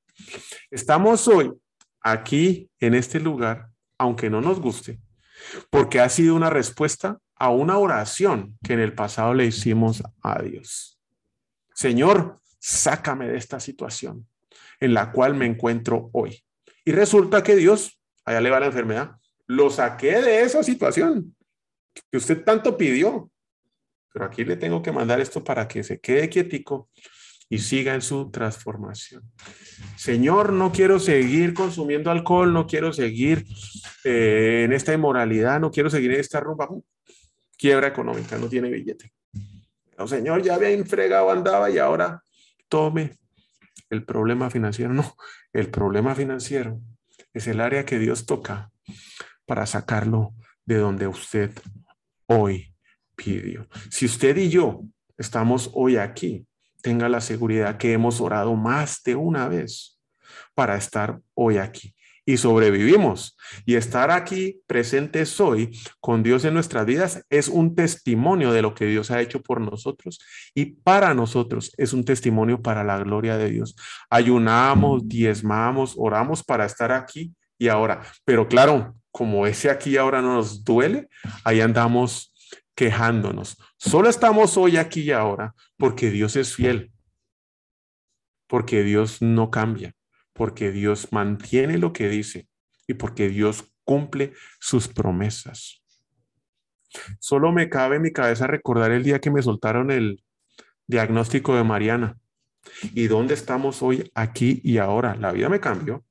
Estamos 0.72 1.27
hoy 1.27 1.51
aquí 2.03 2.69
en 2.79 2.93
este 2.93 3.19
lugar, 3.19 3.69
aunque 3.98 4.29
no 4.29 4.41
nos 4.41 4.60
guste, 4.60 5.00
porque 5.69 6.00
ha 6.00 6.10
sido 6.10 6.36
una 6.36 6.50
respuesta 6.50 7.17
a 7.36 7.50
una 7.50 7.77
oración 7.77 8.57
que 8.63 8.74
en 8.74 8.79
el 8.79 8.94
pasado 8.94 9.33
le 9.33 9.46
hicimos 9.46 10.03
a 10.22 10.42
Dios. 10.42 11.00
Señor, 11.74 12.39
sácame 12.59 13.27
de 13.27 13.37
esta 13.37 13.59
situación 13.59 14.27
en 14.79 14.94
la 14.94 15.11
cual 15.11 15.33
me 15.33 15.46
encuentro 15.46 16.09
hoy. 16.13 16.44
Y 16.85 16.92
resulta 16.92 17.42
que 17.42 17.55
Dios, 17.55 18.00
allá 18.25 18.42
le 18.42 18.50
va 18.50 18.59
la 18.59 18.68
enfermedad, 18.68 19.16
lo 19.48 19.70
saqué 19.70 20.22
de 20.22 20.42
esa 20.42 20.63
situación 20.63 21.35
que 22.11 22.18
usted 22.18 22.44
tanto 22.44 22.77
pidió. 22.77 23.29
Pero 24.11 24.25
aquí 24.25 24.44
le 24.46 24.57
tengo 24.57 24.81
que 24.81 24.92
mandar 24.92 25.20
esto 25.20 25.44
para 25.44 25.68
que 25.68 25.83
se 25.83 26.00
quede 26.00 26.29
quietico 26.29 26.89
y 27.53 27.59
siga 27.59 27.94
en 27.94 28.01
su 28.01 28.31
transformación. 28.31 29.22
Señor, 29.96 30.51
no 30.51 30.72
quiero 30.72 31.00
seguir 31.00 31.53
consumiendo 31.53 32.09
alcohol, 32.09 32.51
no 32.51 32.66
quiero 32.66 32.92
seguir 32.92 33.46
eh, 34.03 34.63
en 34.66 34.74
esta 34.74 34.92
inmoralidad, 34.92 35.59
no 35.59 35.70
quiero 35.70 35.92
seguir 35.92 36.13
en 36.13 36.20
esta 36.20 36.39
rumba. 36.39 36.68
Quiebra 37.55 37.89
económica, 37.89 38.39
no 38.39 38.48
tiene 38.48 38.72
billete. 38.72 39.13
No, 40.00 40.07
señor, 40.07 40.42
ya 40.42 40.55
había 40.55 40.72
infregado, 40.72 41.29
andaba 41.29 41.70
y 41.70 41.77
ahora 41.77 42.24
tome 42.70 43.20
el 43.92 44.03
problema 44.03 44.50
financiero. 44.50 44.92
No, 44.92 45.16
el 45.53 45.70
problema 45.70 46.16
financiero 46.16 46.81
es 47.35 47.46
el 47.46 47.61
área 47.61 47.85
que 47.85 48.00
Dios 48.00 48.25
toca 48.25 48.72
para 49.46 49.68
sacarlo 49.68 50.33
de 50.66 50.77
donde 50.77 51.05
usted 51.05 51.51
hoy 52.25 52.74
pidió. 53.16 53.68
Si 53.92 54.07
usted 54.07 54.37
y 54.37 54.50
yo 54.50 54.81
estamos 55.20 55.70
hoy 55.75 55.98
aquí, 55.98 56.48
tenga 56.83 57.09
la 57.09 57.22
seguridad 57.22 57.77
que 57.77 57.93
hemos 57.93 58.22
orado 58.22 58.55
más 58.55 59.01
de 59.03 59.15
una 59.15 59.48
vez 59.48 60.00
para 60.53 60.75
estar 60.75 61.19
hoy 61.33 61.57
aquí 61.57 61.96
y 62.25 62.37
sobrevivimos. 62.37 63.37
Y 63.65 63.75
estar 63.75 64.11
aquí 64.11 64.61
presentes 64.67 65.39
hoy 65.39 65.77
con 66.00 66.24
Dios 66.24 66.46
en 66.46 66.53
nuestras 66.53 66.85
vidas 66.85 67.25
es 67.29 67.48
un 67.48 67.75
testimonio 67.75 68.51
de 68.51 68.61
lo 68.61 68.74
que 68.74 68.85
Dios 68.85 69.11
ha 69.11 69.22
hecho 69.22 69.41
por 69.41 69.61
nosotros 69.61 70.19
y 70.53 70.65
para 70.65 71.13
nosotros 71.13 71.72
es 71.77 71.93
un 71.93 72.03
testimonio 72.03 72.61
para 72.61 72.83
la 72.83 72.98
gloria 73.00 73.37
de 73.37 73.50
Dios. 73.50 73.75
Ayunamos, 74.09 75.07
diezmamos, 75.07 75.96
oramos 75.98 76.43
para 76.43 76.65
estar 76.65 76.91
aquí 76.91 77.33
y 77.57 77.67
ahora. 77.67 78.01
Pero 78.25 78.48
claro, 78.48 78.96
como 79.11 79.46
ese 79.46 79.69
aquí 79.69 79.98
ahora 79.98 80.22
no 80.22 80.35
nos 80.35 80.63
duele, 80.63 81.07
ahí 81.43 81.61
andamos 81.61 82.32
quejándonos. 82.75 83.57
Solo 83.77 84.09
estamos 84.09 84.57
hoy 84.57 84.77
aquí 84.77 85.01
y 85.01 85.12
ahora 85.12 85.55
porque 85.77 86.09
Dios 86.12 86.36
es 86.36 86.55
fiel, 86.55 86.92
porque 88.48 88.83
Dios 88.83 89.22
no 89.22 89.51
cambia 89.51 89.96
porque 90.33 90.72
Dios 90.72 91.09
mantiene 91.12 91.77
lo 91.77 91.94
que 91.94 92.09
dice 92.09 92.50
y 92.88 92.96
porque 92.96 93.29
Dios 93.29 93.72
cumple 93.83 94.33
sus 94.59 94.88
promesas. 94.88 95.83
Solo 97.20 97.51
me 97.51 97.70
cabe 97.70 97.96
en 97.96 98.01
mi 98.01 98.12
cabeza 98.12 98.48
recordar 98.48 98.92
el 98.92 99.03
día 99.03 99.20
que 99.20 99.31
me 99.31 99.42
soltaron 99.42 99.90
el 99.90 100.24
diagnóstico 100.86 101.55
de 101.55 101.64
Mariana. 101.64 102.18
¿Y 102.94 103.07
dónde 103.07 103.33
estamos 103.33 103.81
hoy, 103.81 104.12
aquí 104.16 104.62
y 104.64 104.77
ahora? 104.77 105.16
La 105.16 105.31
vida 105.31 105.50
me 105.50 105.59
cambió 105.59 106.03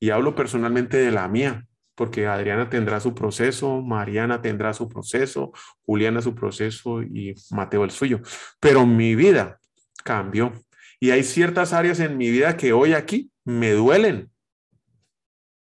y 0.00 0.10
hablo 0.10 0.34
personalmente 0.34 0.96
de 0.98 1.10
la 1.10 1.28
mía, 1.28 1.66
porque 1.94 2.26
Adriana 2.26 2.68
tendrá 2.68 3.00
su 3.00 3.14
proceso, 3.14 3.80
Mariana 3.80 4.42
tendrá 4.42 4.72
su 4.74 4.88
proceso, 4.88 5.52
Juliana 5.86 6.20
su 6.20 6.34
proceso 6.34 7.02
y 7.02 7.34
Mateo 7.50 7.84
el 7.84 7.90
suyo. 7.90 8.20
Pero 8.60 8.86
mi 8.86 9.14
vida 9.14 9.60
cambió 10.04 10.52
y 11.00 11.10
hay 11.10 11.22
ciertas 11.22 11.72
áreas 11.72 12.00
en 12.00 12.16
mi 12.16 12.30
vida 12.30 12.56
que 12.56 12.72
hoy 12.72 12.94
aquí 12.94 13.30
me 13.44 13.72
duelen. 13.72 14.30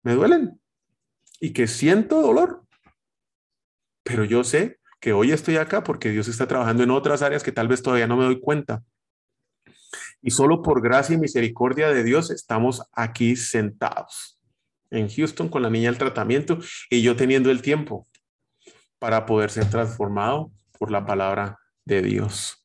Me 0.03 0.14
duelen. 0.14 0.61
Y 1.40 1.53
que 1.53 1.66
siento 1.66 2.21
dolor. 2.23 2.64
Pero 4.05 4.25
yo 4.25 4.45
sé 4.45 4.79
que 5.01 5.12
hoy 5.12 5.33
estoy 5.33 5.57
acá 5.57 5.83
porque 5.83 6.11
Dios 6.11 6.29
está 6.29 6.47
trabajando 6.47 6.83
en 6.83 6.90
otras 6.90 7.23
áreas 7.23 7.42
que 7.42 7.53
tal 7.53 7.68
vez 7.68 7.83
todavía 7.83 8.07
no 8.07 8.16
me 8.16 8.25
doy 8.25 8.40
cuenta. 8.40 8.83
Y 10.23 10.31
solo 10.31 10.62
por 10.62 10.81
gracia 10.81 11.14
y 11.14 11.18
misericordia 11.18 11.88
de 11.88 12.05
Dios 12.05 12.31
estamos 12.31 12.83
aquí 12.92 13.37
sentados 13.37 14.41
en 14.92 15.09
Houston 15.09 15.48
con 15.48 15.62
la 15.62 15.70
niña 15.70 15.88
del 15.88 15.98
tratamiento 15.98 16.59
y 16.88 17.02
yo 17.02 17.16
teniendo 17.16 17.50
el 17.50 17.62
tiempo 17.62 18.07
para 18.98 19.26
poder 19.26 19.50
ser 19.50 19.68
transformado 19.68 20.52
por 20.78 20.90
la 20.90 21.05
palabra 21.05 21.59
de 21.85 22.02
Dios. 22.02 22.64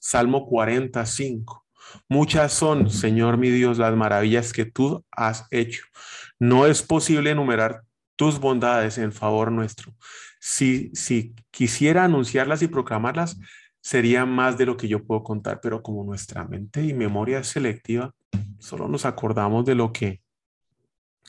Salmo 0.00 0.46
45. 0.46 1.64
Muchas 2.08 2.52
son, 2.52 2.90
Señor 2.90 3.36
mi 3.36 3.50
Dios, 3.50 3.78
las 3.78 3.94
maravillas 3.94 4.52
que 4.52 4.64
tú 4.64 5.04
has 5.12 5.46
hecho. 5.50 5.84
No 6.38 6.66
es 6.66 6.82
posible 6.82 7.30
enumerar 7.30 7.82
tus 8.16 8.40
bondades 8.40 8.98
en 8.98 9.12
favor 9.12 9.52
nuestro. 9.52 9.94
Si, 10.40 10.90
si 10.94 11.34
quisiera 11.50 12.04
anunciarlas 12.04 12.62
y 12.62 12.68
proclamarlas, 12.68 13.36
sería 13.80 14.26
más 14.26 14.58
de 14.58 14.66
lo 14.66 14.76
que 14.76 14.88
yo 14.88 15.04
puedo 15.04 15.22
contar, 15.22 15.60
pero 15.62 15.82
como 15.82 16.02
nuestra 16.04 16.44
mente 16.44 16.82
y 16.82 16.92
memoria 16.92 17.38
es 17.38 17.48
selectiva, 17.48 18.12
solo 18.58 18.88
nos 18.88 19.04
acordamos 19.04 19.64
de 19.64 19.76
lo 19.76 19.92
que 19.92 20.22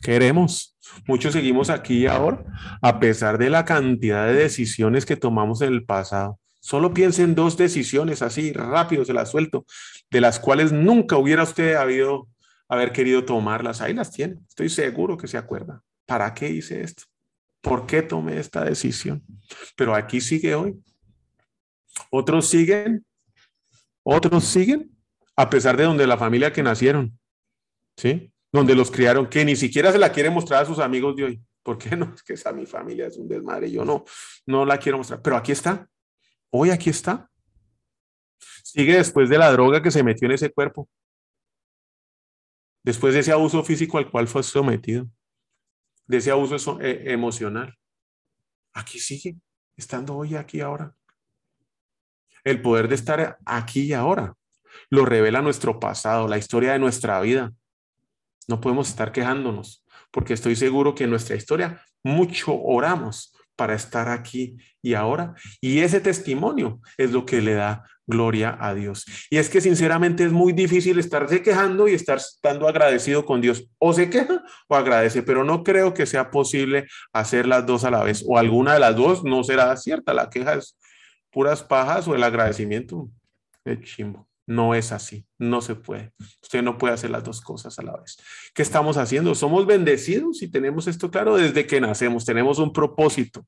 queremos. 0.01 0.77
Muchos 1.07 1.33
seguimos 1.33 1.69
aquí 1.69 2.03
y 2.03 2.07
ahora, 2.07 2.43
a 2.81 2.99
pesar 2.99 3.38
de 3.38 3.49
la 3.49 3.65
cantidad 3.65 4.27
de 4.27 4.33
decisiones 4.33 5.05
que 5.05 5.15
tomamos 5.15 5.62
en 5.62 5.73
el 5.73 5.86
pasado. 5.86 6.39
Solo 6.60 6.93
piense 6.93 7.23
en 7.23 7.36
dos 7.36 7.57
decisiones 7.57 8.21
así, 8.21 8.51
rápido 8.51 9.05
se 9.05 9.13
las 9.13 9.31
suelto, 9.31 9.65
de 10.10 10.21
las 10.21 10.39
cuales 10.39 10.71
nunca 10.71 11.17
hubiera 11.17 11.43
usted 11.43 11.75
habido, 11.75 12.27
haber 12.67 12.91
querido 12.91 13.25
tomarlas. 13.25 13.81
Ahí 13.81 13.93
las 13.93 14.12
tiene. 14.12 14.38
Estoy 14.49 14.69
seguro 14.69 15.17
que 15.17 15.27
se 15.27 15.38
acuerda. 15.38 15.83
¿Para 16.05 16.33
qué 16.33 16.49
hice 16.49 16.81
esto? 16.81 17.03
¿Por 17.62 17.86
qué 17.86 18.01
tomé 18.01 18.39
esta 18.39 18.63
decisión? 18.63 19.23
Pero 19.75 19.95
aquí 19.95 20.21
sigue 20.21 20.55
hoy. 20.55 20.75
Otros 22.10 22.49
siguen. 22.49 23.05
Otros 24.03 24.45
siguen 24.45 24.97
a 25.38 25.49
pesar 25.49 25.77
de 25.77 25.83
donde 25.83 26.07
la 26.07 26.17
familia 26.17 26.51
que 26.51 26.63
nacieron. 26.63 27.17
¿Sí? 27.95 28.33
Donde 28.51 28.75
los 28.75 28.89
criaron, 28.89 29.27
que 29.27 29.43
ni 29.43 29.55
siquiera 29.55 29.91
se 29.91 29.99
la 29.99 30.12
quiere 30.12 30.29
mostrar 30.29 30.63
a 30.63 30.65
sus 30.65 30.79
amigos 30.79 31.15
de 31.15 31.23
hoy. 31.23 31.41
¿Por 31.63 31.77
qué 31.77 31.95
no? 31.95 32.12
Es 32.15 32.23
que 32.23 32.33
esa 32.33 32.51
mi 32.53 32.65
familia 32.65 33.07
es 33.07 33.17
un 33.17 33.27
desmadre. 33.27 33.69
Yo 33.69 33.83
no, 33.83 34.05
no 34.45 34.65
la 34.65 34.77
quiero 34.77 34.97
mostrar. 34.97 35.21
Pero 35.21 35.36
aquí 35.36 35.51
está. 35.51 35.88
Hoy 36.49 36.69
aquí 36.69 36.89
está. 36.89 37.29
Sigue 38.63 38.95
después 38.95 39.29
de 39.29 39.38
la 39.38 39.51
droga 39.51 39.81
que 39.81 39.91
se 39.91 40.03
metió 40.03 40.27
en 40.27 40.33
ese 40.33 40.51
cuerpo 40.51 40.89
después 42.88 43.13
de 43.13 43.19
ese 43.19 43.33
abuso 43.33 43.62
físico 43.65 43.97
al 43.97 44.10
cual 44.10 44.29
fue 44.29 44.41
sometido, 44.43 45.10
de 46.05 46.17
ese 46.17 46.31
abuso 46.31 46.79
eh, 46.79 47.12
emocional. 47.12 47.77
Aquí 48.71 48.97
sigue, 48.97 49.36
estando 49.75 50.15
hoy, 50.15 50.36
aquí, 50.36 50.62
ahora. 50.62 50.95
El 52.45 52.62
poder 52.62 52.88
de 52.88 52.95
estar 52.95 53.39
aquí 53.45 53.81
y 53.81 53.93
ahora 53.93 54.38
lo 54.89 55.03
revela 55.03 55.41
nuestro 55.41 55.81
pasado, 55.81 56.29
la 56.29 56.38
historia 56.38 56.71
de 56.71 56.79
nuestra 56.79 57.19
vida. 57.19 57.51
No 58.47 58.62
podemos 58.62 58.89
estar 58.89 59.12
quejándonos, 59.12 59.86
porque 60.12 60.33
estoy 60.33 60.55
seguro 60.55 60.95
que 60.95 61.03
en 61.03 61.10
nuestra 61.10 61.36
historia 61.36 61.81
mucho 62.03 62.60
oramos 62.60 63.33
para 63.57 63.73
estar 63.73 64.07
aquí 64.07 64.57
y 64.81 64.93
ahora. 64.93 65.36
Y 65.60 65.79
ese 65.79 65.99
testimonio 65.99 66.79
es 66.97 67.12
lo 67.12 67.25
que 67.25 67.41
le 67.41 67.55
da 67.55 67.83
gloria 68.05 68.57
a 68.60 68.73
Dios. 68.73 69.05
Y 69.29 69.38
es 69.38 69.49
que 69.49 69.60
sinceramente 69.60 70.23
es 70.23 70.31
muy 70.31 70.53
difícil 70.53 70.97
estarse 70.97 71.41
quejando 71.41 71.89
y 71.89 71.93
estar 71.93 72.17
estando 72.17 72.67
agradecido 72.67 73.25
con 73.25 73.41
Dios. 73.41 73.67
O 73.79 73.91
se 73.93 74.10
queja 74.10 74.43
o 74.69 74.75
agradece, 74.75 75.23
pero 75.23 75.43
no 75.43 75.63
creo 75.63 75.93
que 75.93 76.05
sea 76.05 76.31
posible 76.31 76.88
hacer 77.12 77.45
las 77.47 77.65
dos 77.65 77.83
a 77.83 77.91
la 77.91 78.03
vez. 78.03 78.23
O 78.25 78.38
alguna 78.38 78.75
de 78.75 78.79
las 78.79 78.95
dos 78.95 79.23
no 79.25 79.43
será 79.43 79.75
cierta. 79.75 80.13
La 80.13 80.29
queja 80.29 80.53
es 80.53 80.77
puras 81.31 81.62
pajas 81.63 82.07
o 82.07 82.15
el 82.15 82.23
agradecimiento 82.23 83.10
es 83.65 83.81
chimbo. 83.81 84.27
No 84.47 84.73
es 84.73 84.93
así, 84.93 85.25
no 85.38 85.62
se 85.62 85.75
puede. 85.75 86.13
Usted 86.41 86.63
no 86.63 86.77
puede 86.77 86.93
hacer 86.93 87.10
las 87.10 87.23
dos 87.23 87.41
cosas 87.41 87.77
a 87.79 87.83
la 87.83 87.97
vez. 87.97 88.17
¿Qué 88.55 88.62
estamos 88.62 88.95
haciendo? 88.95 89.36
Somos 89.36 89.65
bendecidos 89.65 90.41
y 90.41 90.47
tenemos 90.47 90.88
esto 90.88 91.12
claro 91.12 91.36
desde 91.36 91.67
que 91.67 91.81
nacemos. 91.81 92.23
Tenemos 92.23 92.57
un 92.57 92.71
propósito. 92.71 93.45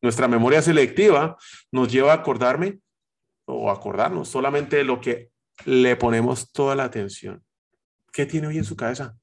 Nuestra 0.00 0.28
memoria 0.28 0.62
selectiva 0.62 1.36
nos 1.72 1.90
lleva 1.90 2.12
a 2.12 2.16
acordarme 2.16 2.78
o 3.46 3.72
acordarnos 3.72 4.28
solamente 4.28 4.76
de 4.76 4.84
lo 4.84 5.00
que 5.00 5.30
le 5.64 5.96
ponemos 5.96 6.52
toda 6.52 6.76
la 6.76 6.84
atención. 6.84 7.42
¿Qué 8.12 8.24
tiene 8.24 8.46
hoy 8.46 8.58
en 8.58 8.64
su 8.64 8.76
cabeza? 8.76 9.16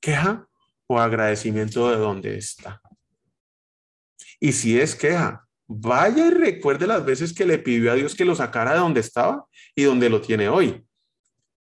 ¿Queja 0.00 0.46
o 0.86 1.00
agradecimiento 1.00 1.90
de 1.90 1.96
dónde 1.96 2.36
está? 2.36 2.82
Y 4.38 4.52
si 4.52 4.78
es 4.78 4.94
queja, 4.94 5.45
vaya 5.66 6.26
y 6.26 6.30
recuerde 6.30 6.86
las 6.86 7.04
veces 7.04 7.32
que 7.32 7.44
le 7.44 7.58
pidió 7.58 7.92
a 7.92 7.94
Dios 7.94 8.14
que 8.14 8.24
lo 8.24 8.34
sacara 8.34 8.72
de 8.72 8.78
donde 8.78 9.00
estaba 9.00 9.46
y 9.74 9.84
donde 9.84 10.08
lo 10.08 10.20
tiene 10.20 10.48
hoy. 10.48 10.84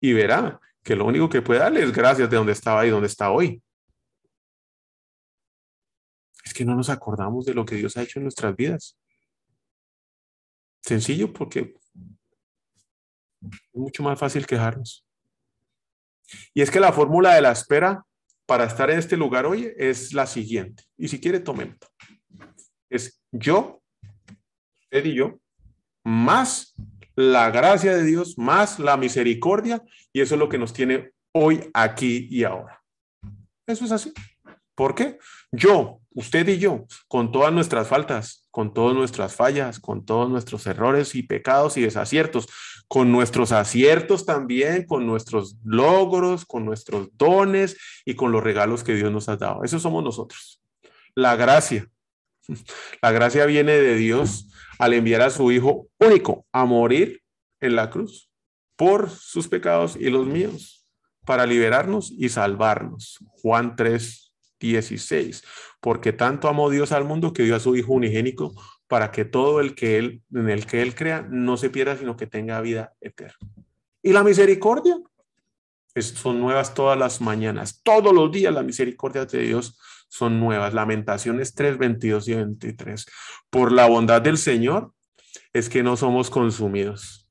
Y 0.01 0.13
verá 0.13 0.61
que 0.83 0.97
lo 0.97 1.07
único 1.07 1.29
que 1.29 1.43
puede 1.43 1.61
darle 1.61 1.83
es 1.83 1.93
gracias 1.93 2.29
de 2.29 2.37
donde 2.37 2.53
estaba 2.53 2.85
y 2.87 2.91
donde 2.91 3.07
está 3.07 3.31
hoy. 3.31 3.63
Es 6.45 6.53
que 6.53 6.65
no 6.65 6.75
nos 6.75 6.91
acordamos 6.91 7.45
de 7.45 7.55
lo 7.55 7.65
que 7.65 7.77
Dios 7.77 7.97
ha 7.97 8.03
hecho 8.03 8.19
en 8.19 8.25
nuestras 8.25 8.55
vidas. 8.57 8.99
Sencillo 10.81 11.33
porque 11.33 11.77
es 13.41 13.53
mucho 13.73 14.03
más 14.03 14.19
fácil 14.19 14.47
quejarnos. 14.47 15.07
Y 16.55 16.63
es 16.63 16.71
que 16.71 16.81
la 16.81 16.93
fórmula 16.93 17.35
de 17.35 17.43
la 17.43 17.53
espera 17.53 18.05
para 18.47 18.65
estar 18.65 18.91
en 18.91 18.99
este 18.99 19.17
lugar 19.17 19.47
hoy 19.47 19.73
es 19.77 20.13
la 20.13 20.27
siguiente. 20.27 20.85
Y 20.97 21.09
si 21.09 21.21
quiere, 21.21 21.41
tomen. 21.41 21.79
Es 22.91 23.23
yo, 23.31 23.82
usted 24.93 25.07
y 25.07 25.15
yo, 25.15 25.39
más 26.05 26.75
la 27.17 27.51
gracia 27.51 27.97
de 27.97 28.05
Dios, 28.05 28.37
más 28.37 28.79
la 28.79 28.99
misericordia, 28.99 29.83
y 30.13 30.21
eso 30.21 30.35
es 30.35 30.39
lo 30.39 30.51
que 30.51 30.59
nos 30.59 30.75
tiene 30.75 31.13
hoy, 31.33 31.71
aquí 31.73 32.29
y 32.31 32.45
ahora. 32.45 32.83
Eso 33.67 33.87
es 33.87 33.93
así. 33.93 34.13
¿Por 34.75 34.95
qué? 34.95 35.19
Yo, 35.51 36.01
usted 36.11 36.47
y 36.49 36.59
yo, 36.59 36.87
con 37.09 37.33
todas 37.33 37.53
nuestras 37.55 37.89
faltas, 37.89 38.47
con 38.51 38.75
todas 38.75 38.95
nuestras 38.95 39.35
fallas, 39.35 39.81
con 39.81 40.05
todos 40.05 40.29
nuestros 40.29 40.67
errores 40.67 41.15
y 41.15 41.23
pecados 41.23 41.79
y 41.79 41.83
desaciertos, 41.83 42.49
con 42.87 43.11
nuestros 43.11 43.53
aciertos 43.53 44.27
también, 44.27 44.85
con 44.85 45.07
nuestros 45.07 45.57
logros, 45.65 46.45
con 46.45 46.67
nuestros 46.67 47.09
dones 47.17 47.79
y 48.05 48.15
con 48.15 48.31
los 48.31 48.43
regalos 48.43 48.85
que 48.85 48.95
Dios 48.95 49.11
nos 49.11 49.31
ha 49.31 49.37
dado. 49.37 49.65
Eso 49.65 49.79
somos 49.79 50.05
nosotros. 50.05 50.61
La 51.15 51.37
gracia. 51.37 51.89
La 53.01 53.13
gracia 53.13 53.47
viene 53.47 53.73
de 53.73 53.97
Dios 53.97 54.49
al 54.83 54.95
enviar 54.95 55.23
a 55.23 55.31
su 55.31 55.53
Hijo 55.53 55.87
único 56.01 56.45
a 56.51 56.65
morir 56.65 57.23
en 57.61 57.77
la 57.77 57.89
cruz 57.89 58.29
por 58.75 59.09
sus 59.11 59.47
pecados 59.47 59.95
y 59.95 60.11
los 60.11 60.27
míos, 60.27 60.89
para 61.25 61.47
liberarnos 61.47 62.11
y 62.11 62.29
salvarnos. 62.31 63.19
Juan 63.29 63.77
3, 63.77 64.35
16, 64.59 65.45
porque 65.81 66.13
tanto 66.13 66.49
amó 66.49 66.69
Dios 66.69 66.91
al 66.91 67.05
mundo 67.05 67.33
que 67.33 67.45
dio 67.45 67.55
a 67.55 67.61
su 67.61 67.77
Hijo 67.77 67.93
unigénico 67.93 68.61
para 68.89 69.13
que 69.13 69.25
todo 69.25 69.61
el 69.61 69.77
que 69.77 69.99
él, 69.99 70.23
en 70.35 70.51
el 70.51 70.67
que 70.67 70.83
él 70.83 70.97
crea 70.97 71.25
no 71.31 71.57
se 71.57 71.71
pierda, 71.71 71.97
sino 71.97 72.17
que 72.17 72.27
tenga 72.27 72.61
vida 72.61 72.93
eterna. 73.01 73.39
Y 74.03 74.13
la 74.13 74.25
misericordia 74.25 74.97
son 75.95 76.41
nuevas 76.41 76.75
todas 76.75 76.99
las 76.99 77.21
mañanas, 77.21 77.83
todos 77.85 78.13
los 78.13 78.33
días 78.33 78.53
las 78.53 78.65
misericordias 78.65 79.31
de 79.31 79.43
Dios 79.43 79.79
son 80.13 80.39
nuevas. 80.39 80.75
Lamentaciones 80.75 81.55
3, 81.55 81.79
22 81.79 82.29
y 82.29 82.35
23. 82.35 83.07
Por 83.51 83.73
la 83.73 83.87
bondad 83.87 84.23
del 84.23 84.39
Señor 84.39 84.93
es 85.53 85.69
que 85.69 85.83
no 85.83 85.97
somos 85.97 86.31
consumidos 86.31 87.23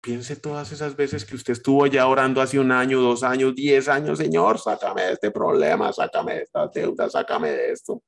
Piense 0.00 0.36
todas 0.36 0.70
esas 0.70 0.94
veces 0.94 1.24
que 1.24 1.34
usted 1.34 1.54
estuvo 1.54 1.84
ya 1.86 2.06
orando 2.06 2.40
hace 2.40 2.58
un 2.58 2.70
año, 2.70 3.00
dos 3.00 3.24
años, 3.24 3.54
diez 3.54 3.88
años, 3.88 4.18
Señor, 4.18 4.58
sácame 4.58 5.02
de 5.02 5.12
este 5.14 5.30
problema, 5.32 5.92
sácame 5.92 6.34
de 6.34 6.42
esta 6.42 6.68
deuda, 6.68 7.10
sácame 7.10 7.50
de 7.50 7.72
esto, 7.72 8.02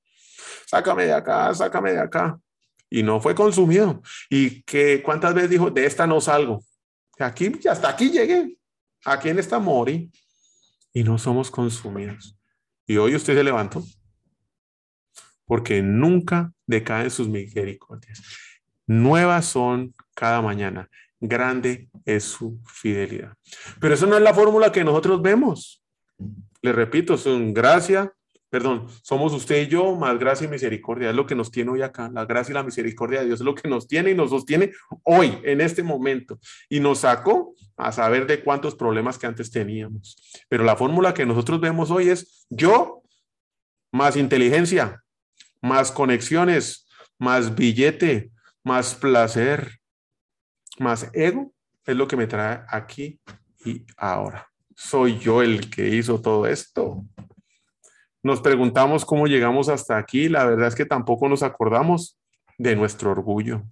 sácame 0.66 1.06
de 1.06 1.12
acá, 1.12 1.52
sácame 1.52 1.92
de 1.92 1.98
acá. 1.98 2.38
Y 2.88 3.02
no 3.02 3.20
fue 3.20 3.34
consumido. 3.34 4.02
Y 4.28 4.62
que 4.62 5.02
cuántas 5.02 5.34
veces 5.34 5.50
dijo, 5.50 5.70
de 5.70 5.84
esta 5.84 6.06
no 6.06 6.20
salgo. 6.20 6.62
Aquí, 7.18 7.52
hasta 7.68 7.88
aquí 7.88 8.10
llegué. 8.10 8.56
Aquí 9.04 9.28
en 9.28 9.38
esta 9.38 9.58
mori. 9.58 10.10
Y 10.92 11.02
no 11.02 11.18
somos 11.18 11.50
consumidos. 11.50 12.36
Y 12.86 12.96
hoy 12.96 13.14
usted 13.16 13.34
se 13.34 13.44
levantó. 13.44 13.82
Porque 15.50 15.82
nunca 15.82 16.52
decaen 16.64 17.10
sus 17.10 17.28
misericordias. 17.28 18.22
Nuevas 18.86 19.46
son 19.46 19.92
cada 20.14 20.40
mañana 20.40 20.88
grande 21.20 21.88
es 22.04 22.24
su 22.24 22.60
fidelidad. 22.66 23.34
Pero 23.78 23.94
eso 23.94 24.06
no 24.06 24.16
es 24.16 24.22
la 24.22 24.34
fórmula 24.34 24.72
que 24.72 24.82
nosotros 24.82 25.20
vemos. 25.20 25.82
Le 26.62 26.72
repito, 26.72 27.16
son 27.16 27.52
gracia, 27.52 28.12
perdón, 28.48 28.86
somos 29.02 29.32
usted 29.32 29.62
y 29.62 29.68
yo, 29.68 29.94
más 29.94 30.18
gracia 30.18 30.46
y 30.46 30.50
misericordia. 30.50 31.10
Es 31.10 31.16
lo 31.16 31.26
que 31.26 31.34
nos 31.34 31.50
tiene 31.50 31.70
hoy 31.70 31.82
acá. 31.82 32.10
La 32.12 32.24
gracia 32.24 32.52
y 32.52 32.54
la 32.54 32.62
misericordia 32.62 33.20
de 33.20 33.26
Dios 33.26 33.40
es 33.40 33.44
lo 33.44 33.54
que 33.54 33.68
nos 33.68 33.86
tiene 33.86 34.10
y 34.10 34.14
nos 34.14 34.30
sostiene 34.30 34.72
hoy, 35.04 35.38
en 35.44 35.60
este 35.60 35.82
momento. 35.82 36.38
Y 36.68 36.80
nos 36.80 37.00
sacó 37.00 37.54
a 37.76 37.92
saber 37.92 38.26
de 38.26 38.42
cuántos 38.42 38.74
problemas 38.74 39.18
que 39.18 39.26
antes 39.26 39.50
teníamos. 39.50 40.16
Pero 40.48 40.64
la 40.64 40.76
fórmula 40.76 41.14
que 41.14 41.26
nosotros 41.26 41.60
vemos 41.60 41.90
hoy 41.90 42.08
es 42.08 42.46
yo 42.50 43.02
más 43.92 44.16
inteligencia, 44.16 45.02
más 45.62 45.92
conexiones, 45.92 46.86
más 47.18 47.54
billete, 47.54 48.30
más 48.64 48.94
placer, 48.94 49.80
más 50.78 51.10
ego 51.12 51.52
es 51.86 51.96
lo 51.96 52.08
que 52.08 52.16
me 52.16 52.26
trae 52.26 52.62
aquí 52.68 53.20
y 53.64 53.84
ahora. 53.96 54.48
Soy 54.74 55.18
yo 55.18 55.42
el 55.42 55.68
que 55.70 55.88
hizo 55.88 56.20
todo 56.20 56.46
esto. 56.46 57.04
Nos 58.22 58.40
preguntamos 58.40 59.04
cómo 59.04 59.26
llegamos 59.26 59.68
hasta 59.68 59.96
aquí. 59.96 60.28
La 60.28 60.44
verdad 60.44 60.68
es 60.68 60.74
que 60.74 60.86
tampoco 60.86 61.28
nos 61.28 61.42
acordamos 61.42 62.18
de 62.58 62.76
nuestro 62.76 63.10
orgullo. 63.10 63.62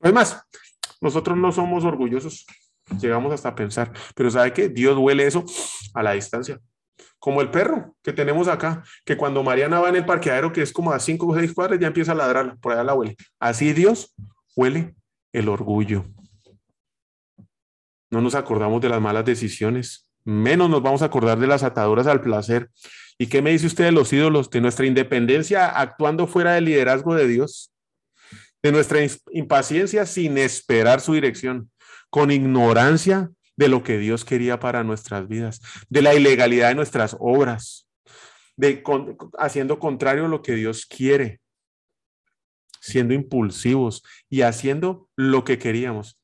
Es 0.00 0.12
más, 0.12 0.42
nosotros 1.00 1.36
no 1.36 1.52
somos 1.52 1.84
orgullosos. 1.84 2.46
Llegamos 3.00 3.32
hasta 3.32 3.54
pensar, 3.54 3.92
pero 4.14 4.30
¿sabe 4.30 4.52
qué? 4.52 4.68
Dios 4.68 4.98
huele 4.98 5.26
eso 5.26 5.44
a 5.94 6.02
la 6.02 6.12
distancia. 6.12 6.60
Como 7.24 7.40
el 7.40 7.50
perro 7.50 7.96
que 8.02 8.12
tenemos 8.12 8.48
acá, 8.48 8.84
que 9.02 9.16
cuando 9.16 9.42
Mariana 9.42 9.80
va 9.80 9.88
en 9.88 9.96
el 9.96 10.04
parqueadero, 10.04 10.52
que 10.52 10.60
es 10.60 10.70
como 10.70 10.92
a 10.92 11.00
cinco 11.00 11.28
o 11.28 11.34
seis 11.34 11.54
cuadras, 11.54 11.80
ya 11.80 11.86
empieza 11.86 12.12
a 12.12 12.14
ladrar, 12.14 12.58
por 12.58 12.72
allá 12.72 12.84
la 12.84 12.92
huele. 12.92 13.16
Así 13.40 13.72
Dios 13.72 14.14
huele 14.54 14.94
el 15.32 15.48
orgullo. 15.48 16.04
No 18.10 18.20
nos 18.20 18.34
acordamos 18.34 18.82
de 18.82 18.90
las 18.90 19.00
malas 19.00 19.24
decisiones, 19.24 20.10
menos 20.22 20.68
nos 20.68 20.82
vamos 20.82 21.00
a 21.00 21.06
acordar 21.06 21.38
de 21.38 21.46
las 21.46 21.62
ataduras 21.62 22.06
al 22.06 22.20
placer. 22.20 22.68
¿Y 23.16 23.26
qué 23.28 23.40
me 23.40 23.52
dice 23.52 23.68
usted 23.68 23.84
de 23.84 23.92
los 23.92 24.12
ídolos, 24.12 24.50
de 24.50 24.60
nuestra 24.60 24.84
independencia 24.84 25.80
actuando 25.80 26.26
fuera 26.26 26.52
del 26.52 26.66
liderazgo 26.66 27.14
de 27.14 27.26
Dios? 27.26 27.72
De 28.62 28.70
nuestra 28.70 28.98
impaciencia 29.32 30.04
sin 30.04 30.36
esperar 30.36 31.00
su 31.00 31.14
dirección, 31.14 31.70
con 32.10 32.30
ignorancia 32.30 33.30
de 33.56 33.68
lo 33.68 33.82
que 33.82 33.98
Dios 33.98 34.24
quería 34.24 34.58
para 34.58 34.84
nuestras 34.84 35.28
vidas, 35.28 35.60
de 35.88 36.02
la 36.02 36.14
ilegalidad 36.14 36.68
de 36.68 36.74
nuestras 36.74 37.16
obras, 37.20 37.88
de 38.56 38.82
haciendo 39.38 39.78
contrario 39.78 40.26
a 40.26 40.28
lo 40.28 40.42
que 40.42 40.54
Dios 40.54 40.86
quiere, 40.86 41.40
siendo 42.80 43.14
impulsivos 43.14 44.02
y 44.28 44.42
haciendo 44.42 45.08
lo 45.16 45.44
que 45.44 45.58
queríamos. 45.58 46.18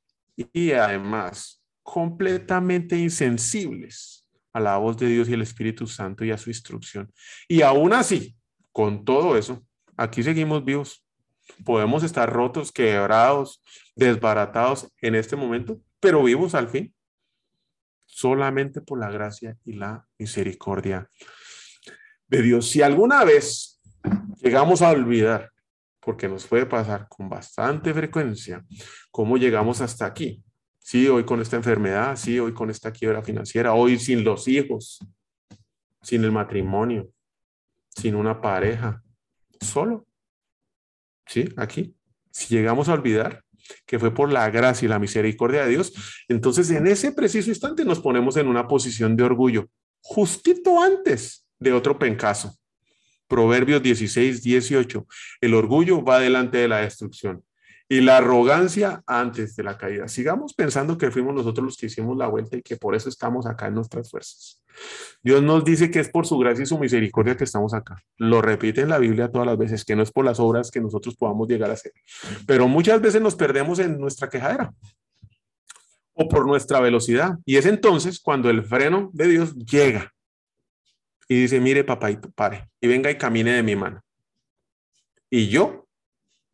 Y 0.53 0.73
además, 0.73 1.63
completamente 1.83 2.97
insensibles 2.97 4.27
a 4.53 4.61
la 4.61 4.77
voz 4.77 4.97
de 4.97 5.07
Dios 5.07 5.29
y 5.29 5.35
el 5.35 5.43
Espíritu 5.43 5.87
Santo 5.87 6.25
y 6.25 6.31
a 6.31 6.39
su 6.39 6.51
instrucción. 6.51 7.13
Y 7.49 7.63
aún 7.63 7.93
así, 7.93 8.37
con 8.73 9.05
todo 9.05 9.37
eso, 9.37 9.65
aquí 9.97 10.23
seguimos 10.23 10.65
vivos. 10.65 11.05
Podemos 11.65 12.05
estar 12.05 12.33
rotos, 12.33 12.73
quebrados, 12.73 13.63
desbaratados 13.97 14.89
en 15.01 15.15
este 15.15 15.37
momento, 15.37 15.81
pero 15.99 16.23
vivos 16.23 16.55
al 16.55 16.69
fin, 16.69 16.95
solamente 18.21 18.83
por 18.83 19.01
la 19.01 19.11
gracia 19.11 19.57
y 19.65 19.73
la 19.73 20.07
misericordia 20.19 21.09
de 22.29 22.43
Dios. 22.43 22.69
Si 22.69 22.83
alguna 22.83 23.25
vez 23.25 23.81
llegamos 24.43 24.83
a 24.83 24.91
olvidar, 24.91 25.51
porque 26.01 26.29
nos 26.29 26.47
puede 26.47 26.67
pasar 26.67 27.09
con 27.09 27.31
bastante 27.31 27.95
frecuencia, 27.95 28.63
cómo 29.11 29.39
llegamos 29.39 29.81
hasta 29.81 30.05
aquí. 30.05 30.45
Sí, 30.79 31.09
hoy 31.09 31.25
con 31.25 31.41
esta 31.41 31.57
enfermedad, 31.57 32.15
sí, 32.17 32.39
hoy 32.39 32.53
con 32.53 32.69
esta 32.69 32.93
quiebra 32.93 33.23
financiera, 33.23 33.73
hoy 33.73 33.99
sin 33.99 34.23
los 34.23 34.49
hijos, 34.49 34.99
sin 36.03 36.23
el 36.23 36.33
matrimonio, 36.33 37.11
sin 37.89 38.15
una 38.15 38.39
pareja, 38.39 39.03
solo. 39.63 40.07
Sí, 41.27 41.49
aquí. 41.57 41.97
Si 42.31 42.55
llegamos 42.55 42.91
a 42.91 42.93
olvidar 42.93 43.43
que 43.87 43.99
fue 43.99 44.15
por 44.15 44.33
la 44.33 44.49
gracia 44.51 44.87
y 44.87 44.89
la 44.89 44.99
misericordia 44.99 45.65
de 45.65 45.71
Dios, 45.71 46.25
entonces 46.29 46.71
en 46.71 46.87
ese 46.87 47.13
preciso 47.13 47.51
instante 47.51 47.85
nos 47.85 48.01
ponemos 48.01 48.37
en 48.37 48.49
una 48.49 48.67
posición 48.67 49.17
de 49.17 49.25
orgullo, 49.25 49.69
justito 50.01 50.81
antes 50.83 51.47
de 51.59 51.73
otro 51.73 51.99
pencaso. 51.99 52.57
Proverbios 53.29 53.83
16, 53.83 54.43
18. 54.43 55.07
El 55.41 55.55
orgullo 55.55 56.03
va 56.03 56.19
delante 56.19 56.59
de 56.59 56.69
la 56.69 56.79
destrucción 56.79 57.45
y 57.93 58.01
la 58.03 58.19
arrogancia 58.19 59.03
antes 59.05 59.57
de 59.57 59.65
la 59.65 59.77
caída. 59.77 60.07
Sigamos 60.07 60.55
pensando 60.55 60.97
que 60.97 61.11
fuimos 61.11 61.35
nosotros 61.35 61.65
los 61.65 61.77
que 61.77 61.87
hicimos 61.87 62.17
la 62.17 62.29
vuelta 62.29 62.57
y 62.57 62.63
que 62.63 62.77
por 62.77 62.95
eso 62.95 63.09
estamos 63.09 63.47
acá 63.47 63.67
en 63.67 63.75
nuestras 63.75 64.09
fuerzas. 64.09 64.63
Dios 65.25 65.43
nos 65.43 65.65
dice 65.65 65.91
que 65.91 65.99
es 65.99 66.09
por 66.09 66.25
su 66.25 66.39
gracia 66.39 66.63
y 66.63 66.67
su 66.67 66.79
misericordia 66.79 67.37
que 67.37 67.43
estamos 67.43 67.75
acá. 67.75 68.01
Lo 68.17 68.41
repite 68.43 68.83
en 68.83 68.91
la 68.91 68.99
Biblia 68.99 69.33
todas 69.33 69.45
las 69.45 69.59
veces, 69.59 69.85
que 69.85 69.97
no 69.97 70.05
es 70.05 70.13
por 70.13 70.25
las 70.25 70.39
obras 70.39 70.71
que 70.71 70.81
nosotros 70.81 71.17
podamos 71.17 71.49
llegar 71.49 71.69
a 71.69 71.73
hacer. 71.73 71.93
Pero 72.47 72.69
muchas 72.69 73.01
veces 73.01 73.21
nos 73.21 73.35
perdemos 73.35 73.81
en 73.81 73.99
nuestra 73.99 74.29
quejadera 74.29 74.73
o 76.15 76.29
por 76.29 76.47
nuestra 76.47 76.79
velocidad. 76.79 77.39
Y 77.45 77.57
es 77.57 77.67
entonces 77.67 78.21
cuando 78.21 78.51
el 78.51 78.63
freno 78.63 79.11
de 79.13 79.27
Dios 79.27 79.57
llega 79.57 80.15
y 81.27 81.41
dice, 81.43 81.59
mire 81.59 81.83
papaito, 81.83 82.31
pare 82.31 82.69
y 82.81 82.87
venga 82.87 83.11
y 83.11 83.19
camine 83.19 83.55
de 83.55 83.65
mi 83.65 83.75
mano. 83.75 84.01
Y 85.29 85.49
yo 85.49 85.89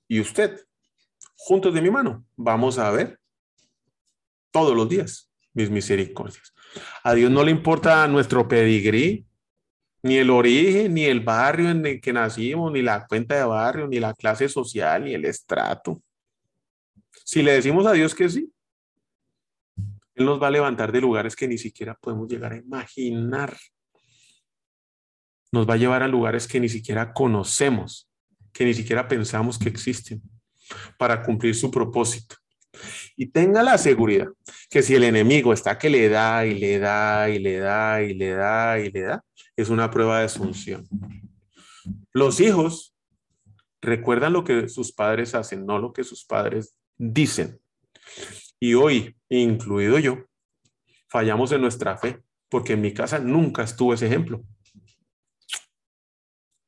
y 0.08 0.20
usted, 0.20 0.65
juntos 1.36 1.72
de 1.72 1.82
mi 1.82 1.90
mano, 1.90 2.24
vamos 2.36 2.78
a 2.78 2.90
ver 2.90 3.20
todos 4.50 4.74
los 4.74 4.88
días 4.88 5.30
mis 5.56 5.70
misericordias. 5.70 6.52
A 7.02 7.14
Dios 7.14 7.30
no 7.30 7.42
le 7.42 7.50
importa 7.50 8.06
nuestro 8.08 8.46
pedigrí, 8.46 9.26
ni 10.02 10.18
el 10.18 10.30
origen, 10.30 10.94
ni 10.94 11.04
el 11.04 11.20
barrio 11.20 11.70
en 11.70 11.84
el 11.84 12.00
que 12.00 12.12
nacimos, 12.12 12.70
ni 12.70 12.82
la 12.82 13.06
cuenta 13.06 13.36
de 13.36 13.44
barrio, 13.44 13.88
ni 13.88 13.98
la 13.98 14.14
clase 14.14 14.48
social, 14.48 15.04
ni 15.04 15.14
el 15.14 15.24
estrato. 15.24 16.02
Si 17.24 17.42
le 17.42 17.52
decimos 17.52 17.86
a 17.86 17.92
Dios 17.92 18.14
que 18.14 18.28
sí, 18.28 18.52
Él 20.14 20.26
nos 20.26 20.40
va 20.40 20.48
a 20.48 20.50
levantar 20.50 20.92
de 20.92 21.00
lugares 21.00 21.34
que 21.34 21.48
ni 21.48 21.58
siquiera 21.58 21.94
podemos 21.94 22.28
llegar 22.28 22.52
a 22.52 22.58
imaginar. 22.58 23.56
Nos 25.50 25.68
va 25.68 25.74
a 25.74 25.78
llevar 25.78 26.02
a 26.02 26.08
lugares 26.08 26.46
que 26.46 26.60
ni 26.60 26.68
siquiera 26.68 27.14
conocemos, 27.14 28.08
que 28.52 28.66
ni 28.66 28.74
siquiera 28.74 29.08
pensamos 29.08 29.58
que 29.58 29.70
existen, 29.70 30.22
para 30.98 31.22
cumplir 31.22 31.54
su 31.54 31.70
propósito. 31.70 32.36
Y 33.16 33.26
tenga 33.26 33.62
la 33.62 33.78
seguridad 33.78 34.28
que 34.68 34.82
si 34.82 34.94
el 34.94 35.04
enemigo 35.04 35.52
está 35.52 35.78
que 35.78 35.88
le 35.88 36.08
da 36.08 36.44
y 36.44 36.58
le 36.58 36.78
da 36.78 37.30
y 37.30 37.38
le 37.38 37.58
da 37.58 38.02
y 38.02 38.14
le 38.14 38.30
da 38.32 38.78
y 38.78 38.90
le 38.90 39.02
da, 39.02 39.24
es 39.56 39.70
una 39.70 39.90
prueba 39.90 40.18
de 40.18 40.26
asunción. 40.26 40.86
Los 42.12 42.40
hijos 42.40 42.94
recuerdan 43.80 44.32
lo 44.32 44.44
que 44.44 44.68
sus 44.68 44.92
padres 44.92 45.34
hacen, 45.34 45.64
no 45.64 45.78
lo 45.78 45.92
que 45.92 46.04
sus 46.04 46.24
padres 46.24 46.76
dicen. 46.96 47.60
Y 48.58 48.74
hoy, 48.74 49.16
incluido 49.28 49.98
yo, 49.98 50.24
fallamos 51.08 51.52
en 51.52 51.60
nuestra 51.60 51.96
fe, 51.96 52.20
porque 52.48 52.74
en 52.74 52.80
mi 52.80 52.92
casa 52.92 53.18
nunca 53.18 53.62
estuvo 53.62 53.94
ese 53.94 54.06
ejemplo. 54.06 54.42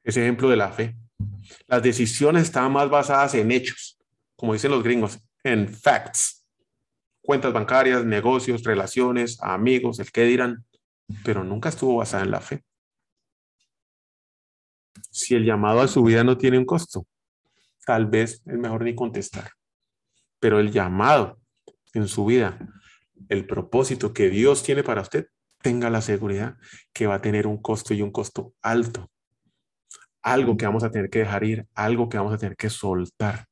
Ese 0.02 0.22
ejemplo 0.22 0.48
de 0.48 0.56
la 0.56 0.70
fe. 0.70 0.96
Las 1.66 1.82
decisiones 1.82 2.44
estaban 2.44 2.72
más 2.72 2.88
basadas 2.88 3.34
en 3.34 3.50
hechos, 3.50 3.98
como 4.37 4.52
dicen 4.52 4.70
los 4.70 4.82
gringos, 4.82 5.18
en 5.42 5.68
facts, 5.68 6.44
cuentas 7.22 7.52
bancarias, 7.52 8.04
negocios, 8.04 8.62
relaciones, 8.62 9.38
amigos, 9.42 9.98
el 9.98 10.11
qué 10.11 10.24
dirán, 10.24 10.64
pero 11.24 11.44
nunca 11.44 11.68
estuvo 11.68 11.96
basada 11.96 12.24
en 12.24 12.30
la 12.30 12.40
fe. 12.40 12.62
Si 15.11 15.34
el 15.34 15.44
llamado 15.44 15.80
a 15.80 15.88
su 15.88 16.02
vida 16.02 16.24
no 16.24 16.38
tiene 16.38 16.58
un 16.58 16.64
costo, 16.64 17.06
tal 17.84 18.06
vez 18.06 18.42
es 18.46 18.58
mejor 18.58 18.84
ni 18.84 18.94
contestar. 18.94 19.50
Pero 20.40 20.61
el 20.61 20.70
llamado 20.70 21.38
en 21.94 22.06
su 22.08 22.24
vida, 22.24 22.58
el 23.28 23.46
propósito 23.46 24.12
que 24.12 24.28
Dios 24.28 24.62
tiene 24.62 24.82
para 24.82 25.02
usted, 25.02 25.28
tenga 25.62 25.90
la 25.90 26.00
seguridad 26.00 26.56
que 26.92 27.06
va 27.06 27.16
a 27.16 27.22
tener 27.22 27.46
un 27.46 27.61
costo 27.61 27.94
y 27.94 28.02
un 28.02 28.11
costo 28.11 28.54
alto. 28.62 29.11
Algo 30.32 30.56
que 30.58 30.66
vamos 30.66 30.84
a 30.84 30.90
tener 30.90 31.08
que 31.08 31.20
dejar 31.20 31.42
ir, 31.44 31.66
algo 31.74 32.08
que 32.08 32.18
vamos 32.18 32.34
a 32.34 32.38
tener 32.38 32.54
que 32.54 32.68
soltar. 32.68 33.46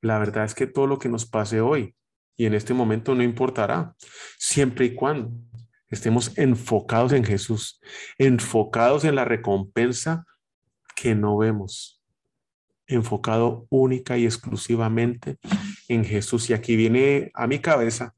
La 0.00 0.18
verdad 0.18 0.44
es 0.44 0.54
que 0.54 0.66
todo 0.66 0.88
lo 0.88 0.98
que 0.98 1.08
nos 1.08 1.26
pase 1.26 1.60
hoy 1.60 1.94
y 2.36 2.46
en 2.46 2.54
este 2.54 2.74
momento 2.74 3.14
no 3.14 3.22
importará, 3.22 3.94
siempre 4.36 4.86
y 4.86 4.94
cuando 4.96 5.30
estemos 5.88 6.36
enfocados 6.36 7.12
en 7.12 7.22
Jesús, 7.22 7.80
enfocados 8.18 9.04
en 9.04 9.14
la 9.14 9.24
recompensa 9.24 10.26
que 10.96 11.14
no 11.14 11.36
vemos, 11.36 12.02
enfocado 12.88 13.68
única 13.70 14.18
y 14.18 14.24
exclusivamente 14.24 15.38
en 15.86 16.04
Jesús. 16.04 16.50
Y 16.50 16.54
aquí 16.54 16.74
viene 16.74 17.30
a 17.32 17.46
mi 17.46 17.60
cabeza 17.60 18.14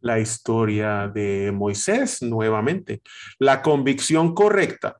la 0.00 0.18
historia 0.18 1.08
de 1.08 1.52
Moisés 1.52 2.22
nuevamente. 2.22 3.02
La 3.38 3.60
convicción 3.60 4.34
correcta 4.34 4.98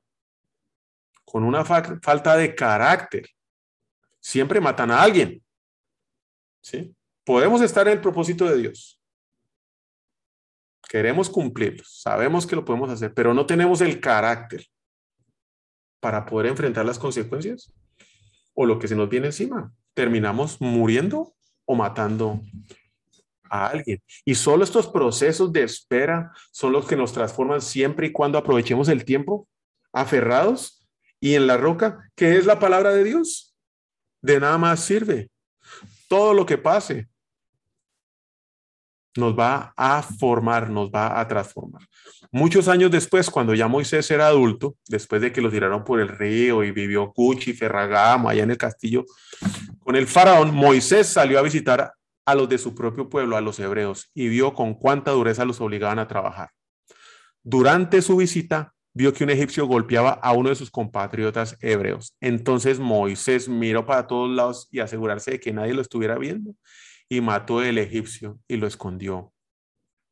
con 1.25 1.45
una 1.45 1.65
falta 1.65 2.37
de 2.37 2.55
carácter 2.55 3.29
siempre 4.21 4.61
matan 4.61 4.91
a 4.91 5.03
alguien. 5.03 5.43
¿sí? 6.61 6.95
Podemos 7.25 7.61
estar 7.61 7.87
en 7.87 7.95
el 7.95 8.01
propósito 8.01 8.47
de 8.47 8.57
Dios. 8.57 9.01
Queremos 10.89 11.29
cumplirlo, 11.29 11.83
sabemos 11.87 12.47
que 12.47 12.57
lo 12.57 12.65
podemos 12.65 12.91
hacer, 12.91 13.13
pero 13.13 13.35
no 13.35 13.47
tenemos 13.47 13.81
el 13.81 14.01
carácter 14.01 14.67
para 16.01 16.25
poder 16.27 16.47
enfrentar 16.47 16.85
las 16.85 16.99
consecuencias 16.99 17.73
o 18.55 18.67
lo 18.67 18.79
que 18.79 18.89
se 18.89 18.95
nos 18.95 19.09
viene 19.09 19.27
encima. 19.27 19.73
Terminamos 19.95 20.61
muriendo 20.61 21.35
o 21.65 21.75
matando 21.75 22.41
a 23.51 23.69
alguien. 23.69 24.03
Y 24.25 24.35
solo 24.35 24.65
estos 24.65 24.87
procesos 24.87 25.53
de 25.53 25.63
espera 25.63 26.33
son 26.53 26.73
los 26.73 26.87
que 26.87 26.97
nos 26.97 27.13
transforman 27.13 27.61
siempre 27.61 28.09
y 28.09 28.13
cuando 28.13 28.39
aprovechemos 28.39 28.89
el 28.89 29.05
tiempo 29.05 29.49
aferrados 29.93 30.84
y 31.25 31.37
en 31.37 31.47
la 31.47 31.57
roca, 31.57 32.11
que 32.15 32.37
es 32.37 32.45
la 32.45 32.59
palabra 32.59 32.93
de 32.93 33.03
Dios. 33.03 33.57
De 34.21 34.39
nada 34.39 34.59
más 34.59 34.81
sirve 34.81 35.31
todo 36.07 36.35
lo 36.35 36.45
que 36.45 36.59
pase 36.59 37.09
nos 39.17 39.35
va 39.35 39.73
a 39.75 40.03
formar, 40.03 40.69
nos 40.69 40.91
va 40.91 41.19
a 41.19 41.27
transformar. 41.27 41.81
Muchos 42.31 42.69
años 42.69 42.91
después, 42.91 43.31
cuando 43.31 43.55
ya 43.55 43.69
Moisés 43.69 44.11
era 44.11 44.27
adulto, 44.27 44.77
después 44.87 45.23
de 45.23 45.33
que 45.33 45.41
lo 45.41 45.51
tiraron 45.51 45.83
por 45.83 45.99
el 45.99 46.09
río 46.09 46.63
y 46.63 46.73
vivió 46.73 47.11
Cuchi, 47.11 47.55
Ferragamo, 47.55 48.29
allá 48.29 48.43
en 48.43 48.51
el 48.51 48.59
castillo, 48.59 49.07
con 49.79 49.97
el 49.97 50.07
faraón, 50.07 50.55
Moisés 50.55 51.07
salió 51.07 51.39
a 51.39 51.43
visitar 51.43 51.95
a 52.27 52.35
los 52.35 52.51
de 52.51 52.59
su 52.59 52.75
propio 52.75 53.09
pueblo, 53.09 53.39
a 53.39 53.41
los 53.41 53.59
hebreos, 53.61 54.11
y 54.13 54.29
vio 54.29 54.53
con 54.53 54.75
cuánta 54.75 55.13
dureza 55.13 55.47
los 55.47 55.63
obligaban 55.63 56.01
a 56.01 56.07
trabajar. 56.07 56.51
Durante 57.43 58.03
su 58.03 58.17
visita, 58.17 58.75
vio 58.95 59.13
que 59.13 59.25
un 59.25 59.31
egipcio 59.31 59.67
golpeaba 59.67 60.11
a 60.11 60.33
uno 60.33 60.49
de 60.49 60.55
sus 60.55 60.71
compatriotas 60.71 61.59
hebreos. 61.61 62.15
Entonces 62.21 62.79
Moisés 62.79 63.49
miró 63.49 63.85
para 63.85 64.07
todos 64.07 64.31
lados 64.31 64.69
y 64.71 64.79
asegurarse 64.79 65.33
de 65.33 65.41
que 65.41 65.53
nadie 65.53 65.75
lo 65.75 65.83
estuviera 65.83 66.17
viendo 66.17 66.55
y 67.09 67.21
mató 67.21 67.63
el 67.63 67.79
egipcio 67.79 68.39
y 68.49 68.57
lo 68.57 68.67
escondió 68.67 69.33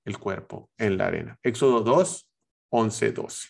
el 0.05 0.19
cuerpo 0.19 0.69
en 0.77 0.99
la 0.99 1.07
arena. 1.07 1.39
Éxodo 1.43 1.81
2, 1.81 2.29
11, 2.71 3.13
12. 3.13 3.49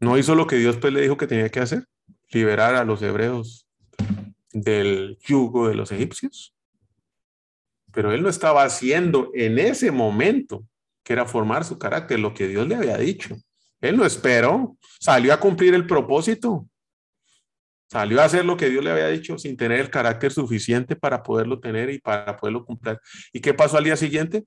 No 0.00 0.18
hizo 0.18 0.34
lo 0.34 0.46
que 0.46 0.56
Dios 0.56 0.76
pues 0.76 0.92
le 0.92 1.00
dijo 1.00 1.16
que 1.16 1.26
tenía 1.26 1.48
que 1.48 1.60
hacer, 1.60 1.86
liberar 2.30 2.74
a 2.74 2.84
los 2.84 3.00
hebreos 3.02 3.66
del 4.52 5.18
yugo 5.22 5.68
de 5.68 5.76
los 5.76 5.92
egipcios. 5.92 6.54
Pero 7.92 8.12
él 8.12 8.22
no 8.22 8.28
estaba 8.28 8.64
haciendo 8.64 9.30
en 9.34 9.58
ese 9.58 9.90
momento, 9.90 10.66
que 11.02 11.12
era 11.12 11.26
formar 11.26 11.64
su 11.64 11.78
carácter, 11.78 12.20
lo 12.20 12.34
que 12.34 12.48
Dios 12.48 12.66
le 12.66 12.76
había 12.76 12.96
dicho. 12.96 13.36
Él 13.80 13.96
no 13.96 14.04
esperó, 14.04 14.76
salió 15.00 15.34
a 15.34 15.40
cumplir 15.40 15.74
el 15.74 15.86
propósito. 15.86 16.68
Salió 17.90 18.22
a 18.22 18.24
hacer 18.24 18.44
lo 18.44 18.56
que 18.56 18.70
Dios 18.70 18.82
le 18.82 18.90
había 18.90 19.08
dicho 19.08 19.36
sin 19.36 19.56
tener 19.56 19.80
el 19.80 19.90
carácter 19.90 20.32
suficiente 20.32 20.96
para 20.96 21.22
poderlo 21.22 21.60
tener 21.60 21.90
y 21.90 21.98
para 21.98 22.36
poderlo 22.36 22.64
cumplir. 22.64 22.98
¿Y 23.32 23.40
qué 23.40 23.52
pasó 23.52 23.76
al 23.76 23.84
día 23.84 23.96
siguiente? 23.96 24.44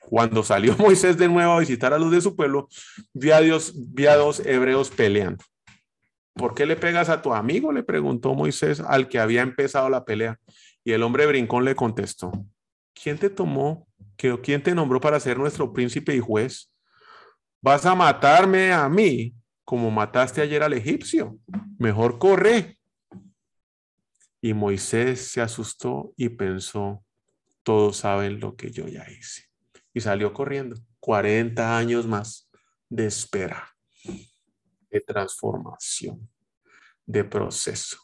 Cuando 0.00 0.42
salió 0.42 0.74
Moisés 0.78 1.16
de 1.16 1.28
nuevo 1.28 1.52
a 1.52 1.60
visitar 1.60 1.92
a 1.92 1.98
los 1.98 2.10
de 2.10 2.20
su 2.20 2.34
pueblo, 2.34 2.68
vio 3.12 3.36
a, 3.36 3.40
Dios, 3.40 3.74
vio 3.76 4.10
a 4.10 4.16
dos 4.16 4.40
hebreos 4.44 4.90
peleando. 4.90 5.44
¿Por 6.34 6.54
qué 6.54 6.66
le 6.66 6.76
pegas 6.76 7.08
a 7.08 7.20
tu 7.20 7.34
amigo? 7.34 7.72
Le 7.72 7.82
preguntó 7.82 8.34
Moisés 8.34 8.80
al 8.80 9.08
que 9.08 9.18
había 9.18 9.42
empezado 9.42 9.90
la 9.90 10.04
pelea. 10.04 10.38
Y 10.84 10.92
el 10.92 11.02
hombre 11.02 11.26
brincón 11.26 11.64
le 11.64 11.74
contestó, 11.74 12.32
¿quién 12.94 13.18
te 13.18 13.28
tomó? 13.28 13.87
¿Quién 14.18 14.62
te 14.62 14.74
nombró 14.74 15.00
para 15.00 15.20
ser 15.20 15.38
nuestro 15.38 15.72
príncipe 15.72 16.14
y 16.14 16.18
juez? 16.18 16.72
¿Vas 17.62 17.86
a 17.86 17.94
matarme 17.94 18.72
a 18.72 18.88
mí 18.88 19.32
como 19.64 19.92
mataste 19.92 20.40
ayer 20.40 20.60
al 20.62 20.72
egipcio? 20.72 21.38
Mejor 21.78 22.18
corre 22.18 22.78
y 24.40 24.54
Moisés 24.54 25.30
se 25.30 25.40
asustó 25.40 26.12
y 26.16 26.30
pensó, 26.30 27.04
todos 27.62 27.98
saben 27.98 28.40
lo 28.40 28.56
que 28.56 28.72
yo 28.72 28.88
ya 28.88 29.08
hice. 29.08 29.44
Y 29.94 30.00
salió 30.00 30.32
corriendo. 30.32 30.76
40 30.98 31.78
años 31.78 32.06
más 32.06 32.50
de 32.88 33.06
espera, 33.06 33.76
de 34.90 35.00
transformación, 35.00 36.28
de 37.06 37.22
proceso, 37.22 37.98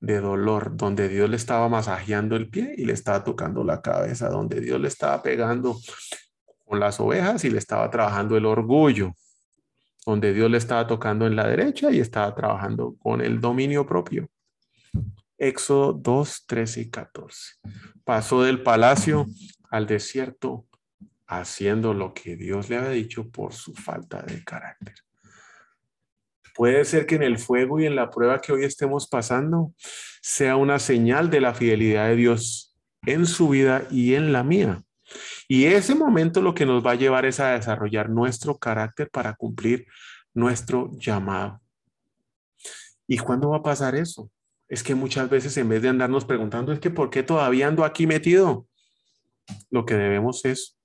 de 0.00 0.20
dolor, 0.20 0.76
donde 0.76 1.08
Dios 1.08 1.28
le 1.28 1.36
estaba 1.36 1.68
masajeando 1.68 2.36
el 2.36 2.48
pie 2.48 2.74
y 2.76 2.84
le 2.86 2.94
estaba 2.94 3.22
tocando 3.22 3.62
la 3.62 3.82
cabeza, 3.82 4.30
donde 4.30 4.60
Dios 4.60 4.80
le 4.80 4.88
estaba 4.88 5.22
pegando 5.22 5.78
con 6.64 6.80
las 6.80 6.98
ovejas 7.00 7.44
y 7.44 7.50
le 7.50 7.58
estaba 7.58 7.90
trabajando 7.90 8.36
el 8.36 8.46
orgullo, 8.46 9.14
donde 10.06 10.32
Dios 10.32 10.50
le 10.50 10.58
estaba 10.58 10.86
tocando 10.86 11.26
en 11.26 11.36
la 11.36 11.46
derecha 11.46 11.90
y 11.90 12.00
estaba 12.00 12.34
trabajando 12.34 12.96
con 12.98 13.20
el 13.20 13.40
dominio 13.40 13.86
propio. 13.86 14.28
Éxodo 15.36 15.92
2, 15.92 16.44
13 16.46 16.80
y 16.80 16.90
14. 16.90 17.54
Pasó 18.04 18.42
del 18.42 18.62
palacio 18.62 19.26
al 19.70 19.86
desierto 19.86 20.66
haciendo 21.26 21.94
lo 21.94 22.12
que 22.12 22.36
Dios 22.36 22.68
le 22.68 22.76
había 22.76 22.90
dicho 22.90 23.30
por 23.30 23.52
su 23.52 23.74
falta 23.74 24.22
de 24.22 24.42
carácter. 24.44 24.94
Puede 26.54 26.84
ser 26.84 27.06
que 27.06 27.14
en 27.14 27.22
el 27.22 27.38
fuego 27.38 27.80
y 27.80 27.86
en 27.86 27.96
la 27.96 28.10
prueba 28.10 28.40
que 28.40 28.52
hoy 28.52 28.64
estemos 28.64 29.08
pasando 29.08 29.72
sea 30.22 30.56
una 30.56 30.78
señal 30.78 31.30
de 31.30 31.40
la 31.40 31.54
fidelidad 31.54 32.08
de 32.08 32.16
Dios 32.16 32.76
en 33.06 33.26
su 33.26 33.48
vida 33.48 33.86
y 33.90 34.14
en 34.14 34.32
la 34.32 34.42
mía. 34.42 34.82
Y 35.48 35.64
ese 35.64 35.94
momento 35.94 36.40
lo 36.40 36.54
que 36.54 36.66
nos 36.66 36.84
va 36.84 36.92
a 36.92 36.96
llevar 36.96 37.24
es 37.24 37.40
a 37.40 37.52
desarrollar 37.52 38.10
nuestro 38.10 38.58
carácter 38.58 39.10
para 39.10 39.34
cumplir 39.34 39.86
nuestro 40.34 40.90
llamado. 40.98 41.60
¿Y 43.06 43.18
cuándo 43.18 43.50
va 43.50 43.56
a 43.56 43.62
pasar 43.62 43.96
eso? 43.96 44.30
es 44.70 44.84
que 44.84 44.94
muchas 44.94 45.28
veces 45.28 45.56
en 45.56 45.68
vez 45.68 45.82
de 45.82 45.88
andarnos 45.88 46.24
preguntando, 46.24 46.72
es 46.72 46.78
que 46.78 46.90
¿por 46.90 47.10
qué 47.10 47.24
todavía 47.24 47.66
ando 47.66 47.84
aquí 47.84 48.06
metido? 48.06 48.68
Lo 49.68 49.84
que 49.84 49.94
debemos 49.94 50.44
es 50.44 50.78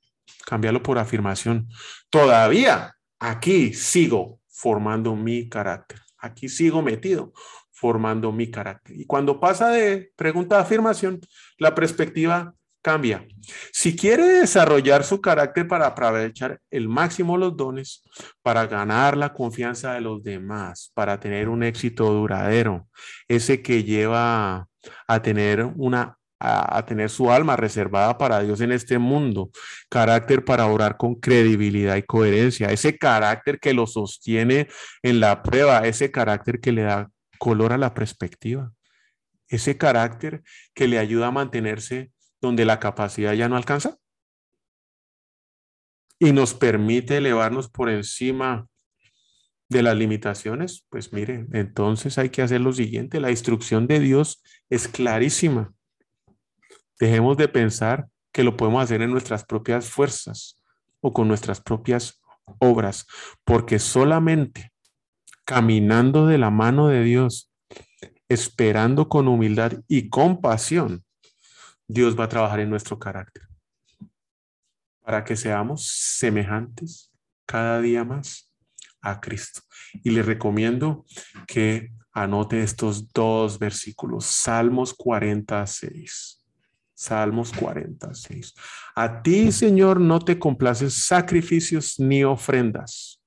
cambiarlo 0.44 0.82
por 0.82 0.98
afirmación. 0.98 1.70
Todavía 2.10 2.96
aquí 3.20 3.74
sigo 3.76 4.42
formando 4.56 5.16
mi 5.16 5.50
carácter. 5.50 6.00
Aquí 6.18 6.50
sigo 6.50 6.82
metido 6.82 7.34
formando 7.72 8.32
mi 8.32 8.50
carácter. 8.50 9.00
Y 9.00 9.06
cuando 9.06 9.40
pasa 9.40 9.70
de 9.70 10.12
pregunta 10.16 10.58
a 10.58 10.62
afirmación, 10.62 11.20
la 11.58 11.76
perspectiva 11.76 12.56
cambia. 12.82 13.28
Si 13.74 13.96
quiere 13.96 14.26
desarrollar 14.26 15.04
su 15.04 15.20
carácter 15.20 15.68
para 15.68 15.88
aprovechar 15.88 16.62
el 16.70 16.88
máximo 16.88 17.36
los 17.38 17.58
dones, 17.58 18.04
para 18.42 18.66
ganar 18.68 19.18
la 19.18 19.34
confianza 19.34 19.94
de 19.94 20.02
los 20.02 20.24
demás, 20.24 20.92
para 20.94 21.20
tener 21.20 21.50
un 21.50 21.64
éxito 21.64 22.12
duradero, 22.14 22.88
ese 23.28 23.62
que 23.62 23.84
lleva 23.84 24.70
a 25.08 25.22
tener 25.22 25.66
una 25.66 26.18
a, 26.40 26.86
tener 26.86 27.10
su 27.10 27.32
alma 27.32 27.56
reservada 27.56 28.18
para 28.18 28.42
Dios 28.42 28.62
en 28.62 28.72
este 28.72 28.98
mundo, 28.98 29.50
carácter 29.90 30.44
para 30.44 30.68
orar 30.68 30.98
con 30.98 31.16
credibilidad 31.16 31.96
y 31.96 32.04
coherencia, 32.04 32.72
ese 32.72 32.98
carácter 32.98 33.60
que 33.60 33.74
lo 33.74 33.88
sostiene 33.88 34.68
en 35.02 35.20
la 35.20 35.42
prueba, 35.44 35.88
ese 35.88 36.12
carácter 36.12 36.60
que 36.60 36.72
le 36.72 36.84
da 36.84 37.10
color 37.40 37.74
a 37.74 37.78
la 37.78 37.94
perspectiva, 37.94 38.72
ese 39.48 39.78
carácter 39.78 40.44
que 40.74 40.88
le 40.88 41.00
ayuda 41.00 41.28
a 41.28 41.32
mantenerse 41.32 42.12
donde 42.42 42.66
la 42.66 42.80
capacidad 42.80 43.34
ya 43.34 43.50
no 43.50 43.58
alcanza. 43.58 43.98
Y 46.18 46.32
nos 46.32 46.54
permite 46.54 47.18
elevarnos 47.18 47.70
por 47.70 47.90
encima 47.90 48.68
de 49.68 49.82
las 49.82 49.98
limitaciones, 49.98 50.86
pues 50.90 51.12
mire, 51.12 51.48
entonces 51.52 52.18
hay 52.18 52.30
que 52.30 52.42
hacer 52.42 52.62
lo 52.62 52.72
siguiente, 52.72 53.20
la 53.20 53.32
instrucción 53.32 53.88
de 53.88 54.00
Dios 54.00 54.42
es 54.70 54.88
clarísima. 54.88 55.75
Dejemos 57.00 57.38
de 57.38 57.48
pensar 57.48 58.08
que 58.32 58.44
lo 58.44 58.58
podemos 58.58 58.84
hacer 58.84 59.02
en 59.02 59.12
nuestras 59.12 59.46
propias 59.46 59.90
fuerzas 59.90 60.62
o 61.02 61.14
con 61.14 61.28
nuestras 61.28 61.62
propias 61.62 62.22
obras, 62.60 63.08
porque 63.44 63.80
solamente 63.80 64.72
caminando 65.46 66.28
de 66.28 66.38
la 66.38 66.50
mano 66.50 66.88
de 66.88 67.04
Dios, 67.04 67.52
esperando 68.30 69.08
con 69.10 69.28
humildad 69.28 69.74
y 69.88 70.10
compasión, 70.10 71.04
Dios 71.88 72.20
va 72.20 72.26
a 72.26 72.30
trabajar 72.30 72.60
en 72.60 72.70
nuestro 72.70 72.98
carácter 72.98 73.44
para 75.02 75.24
que 75.24 75.36
seamos 75.36 75.88
semejantes 75.88 77.12
cada 77.46 77.80
día 77.80 78.04
más 78.04 78.52
a 79.02 79.22
Cristo. 79.22 79.62
Y 80.04 80.10
le 80.10 80.24
recomiendo 80.24 81.06
que 81.48 81.92
anote 82.12 82.64
estos 82.64 83.12
dos 83.14 83.60
versículos, 83.60 84.26
Salmos 84.26 84.96
46. 84.96 86.45
Salmos 86.96 87.52
46. 87.52 88.56
A 88.96 89.22
ti, 89.22 89.52
Señor, 89.52 90.00
no 90.00 90.20
te 90.20 90.40
complaces 90.40 90.94
sacrificios 91.06 92.00
ni 92.00 92.24
ofrendas, 92.24 93.22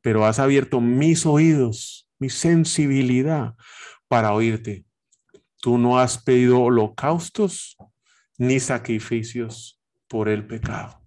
pero 0.00 0.24
has 0.24 0.38
abierto 0.38 0.80
mis 0.80 1.26
oídos, 1.26 2.08
mi 2.18 2.30
sensibilidad 2.30 3.56
para 4.06 4.32
oírte. 4.32 4.84
Tú 5.60 5.76
no 5.76 5.98
has 5.98 6.16
pedido 6.16 6.60
holocaustos 6.60 7.76
ni 8.38 8.60
sacrificios 8.60 9.82
por 10.06 10.28
el 10.28 10.46
pecado. 10.46 11.02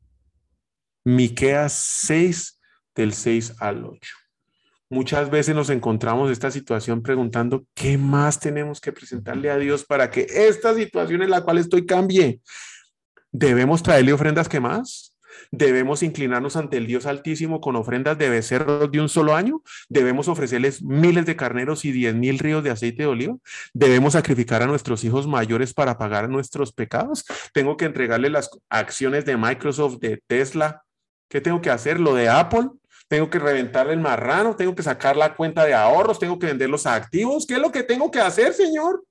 Miqueas 1.06 1.72
6 1.72 2.60
del 2.94 3.14
6 3.14 3.56
al 3.60 3.86
8. 3.86 4.29
Muchas 4.92 5.30
veces 5.30 5.54
nos 5.54 5.70
encontramos 5.70 6.28
en 6.28 6.34
esta 6.34 6.50
situación 6.50 7.04
preguntando, 7.04 7.64
¿qué 7.76 7.98
más 8.00 8.40
tenemos 8.40 8.82
que 8.82 8.92
presentarle 8.92 9.52
a 9.52 9.58
Dios 9.58 9.86
para 9.86 10.10
que 10.10 10.26
esta 10.28 10.74
situación 10.74 11.22
en 11.22 11.30
la 11.30 11.42
cual 11.42 11.60
estoy 11.60 11.86
cambie? 11.86 12.42
¿Debemos 13.32 13.84
traerle 13.84 14.14
ofrendas 14.14 14.50
que 14.50 14.60
más? 14.60 15.16
Debemos 15.52 16.02
inclinarnos 16.02 16.56
ante 16.56 16.78
el 16.78 16.88
Dios 16.88 17.06
Altísimo 17.06 17.62
con 17.62 17.76
ofrendas 17.76 18.18
de 18.18 18.30
becerros 18.30 18.92
de 18.92 19.00
un 19.00 19.10
solo 19.10 19.36
año. 19.36 19.62
Debemos 19.90 20.28
ofrecerles 20.28 20.82
miles 20.82 21.28
de 21.28 21.36
carneros 21.36 21.86
y 21.86 21.92
diez 21.92 22.16
mil 22.16 22.40
ríos 22.40 22.64
de 22.64 22.72
aceite 22.72 23.04
de 23.04 23.10
oliva. 23.10 23.36
Debemos 23.74 24.14
sacrificar 24.14 24.64
a 24.64 24.68
nuestros 24.68 25.04
hijos 25.04 25.28
mayores 25.28 25.74
para 25.74 26.00
pagar 26.00 26.30
nuestros 26.30 26.74
pecados. 26.74 27.26
Tengo 27.54 27.78
que 27.78 27.86
entregarle 27.86 28.32
las 28.32 28.50
acciones 28.70 29.24
de 29.26 29.38
Microsoft, 29.38 30.00
de 30.00 30.22
Tesla. 30.26 30.84
¿Qué 31.30 31.42
tengo 31.42 31.62
que 31.62 31.70
hacer? 31.70 32.00
Lo 32.00 32.16
de 32.16 32.28
Apple. 32.28 32.70
Tengo 33.10 33.30
que 33.30 33.40
reventarle 33.40 33.92
el 33.92 34.00
marrano. 34.00 34.56
Tengo 34.56 34.74
que 34.74 34.84
sacar 34.84 35.18
la 35.18 35.36
cuenta 35.36 35.66
de 35.66 35.74
ahorros. 35.74 36.20
Tengo 36.20 36.40
que 36.40 36.48
vender 36.48 36.70
los 36.70 36.86
activos. 36.86 37.46
¿Qué 37.46 37.56
es 37.56 37.60
lo 37.60 37.72
que 37.72 37.84
tengo 37.84 38.10
que 38.10 38.22
hacer, 38.22 38.54
Señor? 38.54 39.04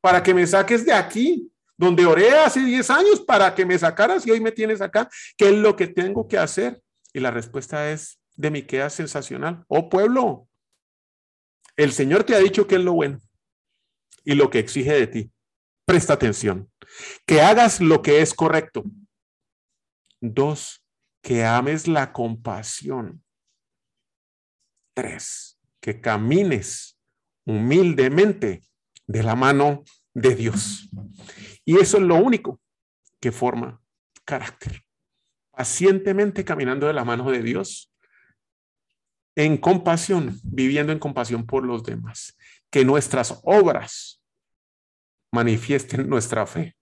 Para 0.00 0.20
que 0.22 0.34
me 0.34 0.44
saques 0.46 0.84
de 0.84 0.92
aquí 0.92 1.52
donde 1.76 2.06
oré 2.06 2.30
hace 2.30 2.60
10 2.60 2.90
años 2.90 3.20
para 3.20 3.54
que 3.54 3.66
me 3.66 3.78
sacaras 3.78 4.26
y 4.26 4.30
hoy 4.30 4.40
me 4.40 4.52
tienes 4.52 4.80
acá. 4.80 5.08
¿Qué 5.36 5.48
es 5.48 5.56
lo 5.56 5.76
que 5.76 5.86
tengo 5.86 6.28
que 6.28 6.38
hacer? 6.38 6.80
Y 7.12 7.20
la 7.20 7.30
respuesta 7.30 7.90
es 7.90 8.20
de 8.36 8.50
mi 8.50 8.62
queda 8.62 8.88
sensacional. 8.88 9.64
Oh 9.68 9.88
pueblo, 9.88 10.48
el 11.76 11.92
Señor 11.92 12.24
te 12.24 12.34
ha 12.34 12.38
dicho 12.38 12.66
que 12.66 12.76
es 12.76 12.80
lo 12.80 12.92
bueno 12.92 13.20
y 14.24 14.34
lo 14.34 14.50
que 14.50 14.58
exige 14.58 14.92
de 14.92 15.06
ti. 15.06 15.32
Presta 15.84 16.12
atención. 16.12 16.70
Que 17.26 17.40
hagas 17.40 17.80
lo 17.80 18.02
que 18.02 18.22
es 18.22 18.34
correcto. 18.34 18.84
Dos, 20.20 20.81
que 21.22 21.44
ames 21.44 21.88
la 21.88 22.12
compasión. 22.12 23.24
Tres, 24.94 25.58
que 25.80 26.00
camines 26.00 26.98
humildemente 27.46 28.62
de 29.06 29.22
la 29.22 29.34
mano 29.34 29.84
de 30.12 30.34
Dios. 30.34 30.90
Y 31.64 31.78
eso 31.78 31.96
es 31.96 32.02
lo 32.02 32.16
único 32.16 32.60
que 33.20 33.32
forma 33.32 33.80
carácter. 34.24 34.84
Pacientemente 35.50 36.44
caminando 36.44 36.86
de 36.86 36.92
la 36.92 37.04
mano 37.04 37.30
de 37.30 37.42
Dios, 37.42 37.92
en 39.34 39.56
compasión, 39.56 40.38
viviendo 40.44 40.92
en 40.92 40.98
compasión 40.98 41.46
por 41.46 41.64
los 41.64 41.84
demás. 41.84 42.36
Que 42.70 42.84
nuestras 42.84 43.40
obras 43.44 44.22
manifiesten 45.30 46.08
nuestra 46.08 46.46
fe 46.46 46.76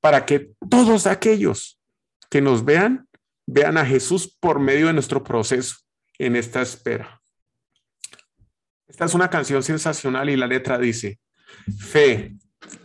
para 0.00 0.24
que 0.24 0.52
todos 0.68 1.06
aquellos 1.06 1.79
que 2.30 2.40
nos 2.40 2.64
vean, 2.64 3.08
vean 3.46 3.76
a 3.76 3.84
Jesús 3.84 4.36
por 4.40 4.60
medio 4.60 4.86
de 4.86 4.92
nuestro 4.92 5.22
proceso 5.22 5.76
en 6.18 6.36
esta 6.36 6.62
espera. 6.62 7.20
Esta 8.86 9.04
es 9.04 9.14
una 9.14 9.28
canción 9.28 9.62
sensacional 9.62 10.30
y 10.30 10.36
la 10.36 10.46
letra 10.46 10.78
dice, 10.78 11.18
fe 11.78 12.36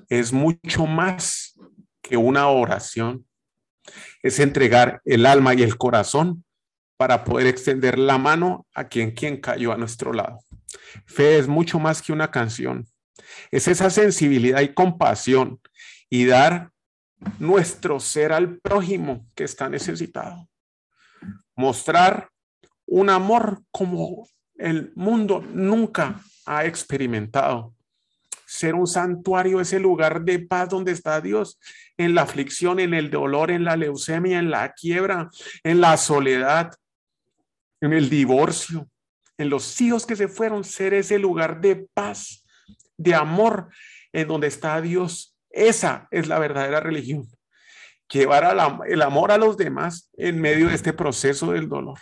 es 0.09 0.33
mucho 0.33 0.85
más 0.85 1.57
que 2.01 2.17
una 2.17 2.47
oración, 2.47 3.25
es 4.21 4.39
entregar 4.39 5.01
el 5.05 5.25
alma 5.25 5.53
y 5.53 5.61
el 5.61 5.77
corazón 5.77 6.43
para 6.97 7.23
poder 7.23 7.47
extender 7.47 7.99
la 7.99 8.17
mano 8.17 8.65
a 8.73 8.87
quien 8.87 9.11
quien 9.11 9.41
cayó 9.41 9.73
a 9.73 9.77
nuestro 9.77 10.13
lado. 10.13 10.39
Fe 11.05 11.37
es 11.37 11.47
mucho 11.47 11.79
más 11.79 12.01
que 12.01 12.13
una 12.13 12.31
canción. 12.31 12.87
Es 13.51 13.67
esa 13.67 13.89
sensibilidad 13.89 14.61
y 14.61 14.73
compasión 14.73 15.59
y 16.09 16.25
dar 16.25 16.71
nuestro 17.39 17.99
ser 17.99 18.31
al 18.31 18.57
prójimo 18.59 19.25
que 19.35 19.43
está 19.43 19.69
necesitado. 19.69 20.47
Mostrar 21.55 22.29
un 22.85 23.09
amor 23.09 23.63
como 23.71 24.27
el 24.57 24.91
mundo 24.95 25.41
nunca 25.41 26.21
ha 26.45 26.65
experimentado. 26.65 27.73
Ser 28.45 28.75
un 28.75 28.87
santuario, 28.87 29.59
ese 29.59 29.79
lugar 29.79 30.23
de 30.23 30.39
paz 30.39 30.69
donde 30.69 30.91
está 30.91 31.19
Dios, 31.19 31.59
en 31.97 32.13
la 32.13 32.21
aflicción, 32.21 32.79
en 32.79 32.93
el 32.93 33.09
dolor, 33.09 33.49
en 33.51 33.63
la 33.63 33.75
leucemia, 33.75 34.39
en 34.39 34.51
la 34.51 34.73
quiebra, 34.73 35.29
en 35.63 35.81
la 35.81 35.97
soledad, 35.97 36.71
en 37.81 37.93
el 37.93 38.09
divorcio, 38.09 38.87
en 39.37 39.49
los 39.49 39.81
hijos 39.81 40.05
que 40.05 40.15
se 40.15 40.27
fueron, 40.27 40.63
ser 40.63 40.93
ese 40.93 41.19
lugar 41.19 41.59
de 41.59 41.87
paz, 41.93 42.45
de 42.97 43.15
amor, 43.15 43.69
en 44.13 44.27
donde 44.27 44.47
está 44.47 44.79
Dios. 44.79 45.34
Esa 45.55 46.09
es 46.11 46.27
la 46.27 46.37
verdadera 46.37 46.81
religión. 46.81 47.25
Llevar 48.11 48.55
el 48.87 49.01
amor 49.01 49.31
a 49.31 49.37
los 49.37 49.55
demás 49.55 50.11
en 50.17 50.39
medio 50.39 50.67
de 50.67 50.75
este 50.75 50.91
proceso 50.91 51.53
del 51.53 51.69
dolor, 51.69 51.97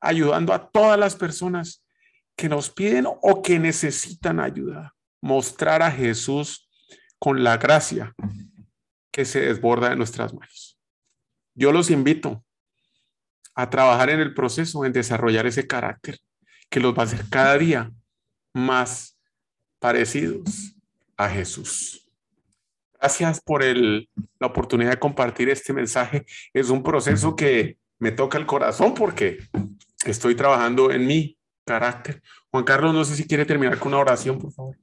ayudando 0.00 0.52
a 0.52 0.70
todas 0.70 0.98
las 0.98 1.16
personas 1.16 1.82
que 2.36 2.48
nos 2.48 2.70
piden 2.70 3.06
o 3.06 3.42
que 3.42 3.58
necesitan 3.58 4.38
ayuda. 4.38 4.94
Mostrar 5.22 5.82
a 5.82 5.90
Jesús 5.90 6.68
con 7.18 7.42
la 7.42 7.56
gracia 7.56 8.14
que 9.10 9.24
se 9.24 9.40
desborda 9.40 9.88
de 9.88 9.96
nuestras 9.96 10.34
manos. 10.34 10.78
Yo 11.54 11.72
los 11.72 11.90
invito 11.90 12.44
a 13.54 13.70
trabajar 13.70 14.10
en 14.10 14.20
el 14.20 14.34
proceso, 14.34 14.84
en 14.84 14.92
desarrollar 14.92 15.46
ese 15.46 15.66
carácter 15.66 16.18
que 16.68 16.80
los 16.80 16.94
va 16.94 17.02
a 17.02 17.06
hacer 17.06 17.24
cada 17.30 17.56
día 17.56 17.90
más 18.52 19.18
parecidos 19.78 20.76
a 21.16 21.28
Jesús. 21.28 21.99
Gracias 23.00 23.40
por 23.40 23.64
la 23.64 24.46
oportunidad 24.46 24.90
de 24.90 24.98
compartir 24.98 25.48
este 25.48 25.72
mensaje. 25.72 26.26
Es 26.52 26.68
un 26.68 26.82
proceso 26.82 27.34
que 27.34 27.78
me 27.98 28.12
toca 28.12 28.36
el 28.36 28.46
corazón 28.46 28.94
porque 28.94 29.38
estoy 30.04 30.34
trabajando 30.34 30.90
en 30.90 31.06
mi 31.06 31.38
carácter. 31.64 32.22
Juan 32.50 32.64
Carlos, 32.64 32.92
no 32.92 33.04
sé 33.04 33.16
si 33.16 33.26
quiere 33.26 33.46
terminar 33.46 33.78
con 33.78 33.88
una 33.88 34.02
oración, 34.02 34.38
por 34.38 34.52
favor. 34.52 34.76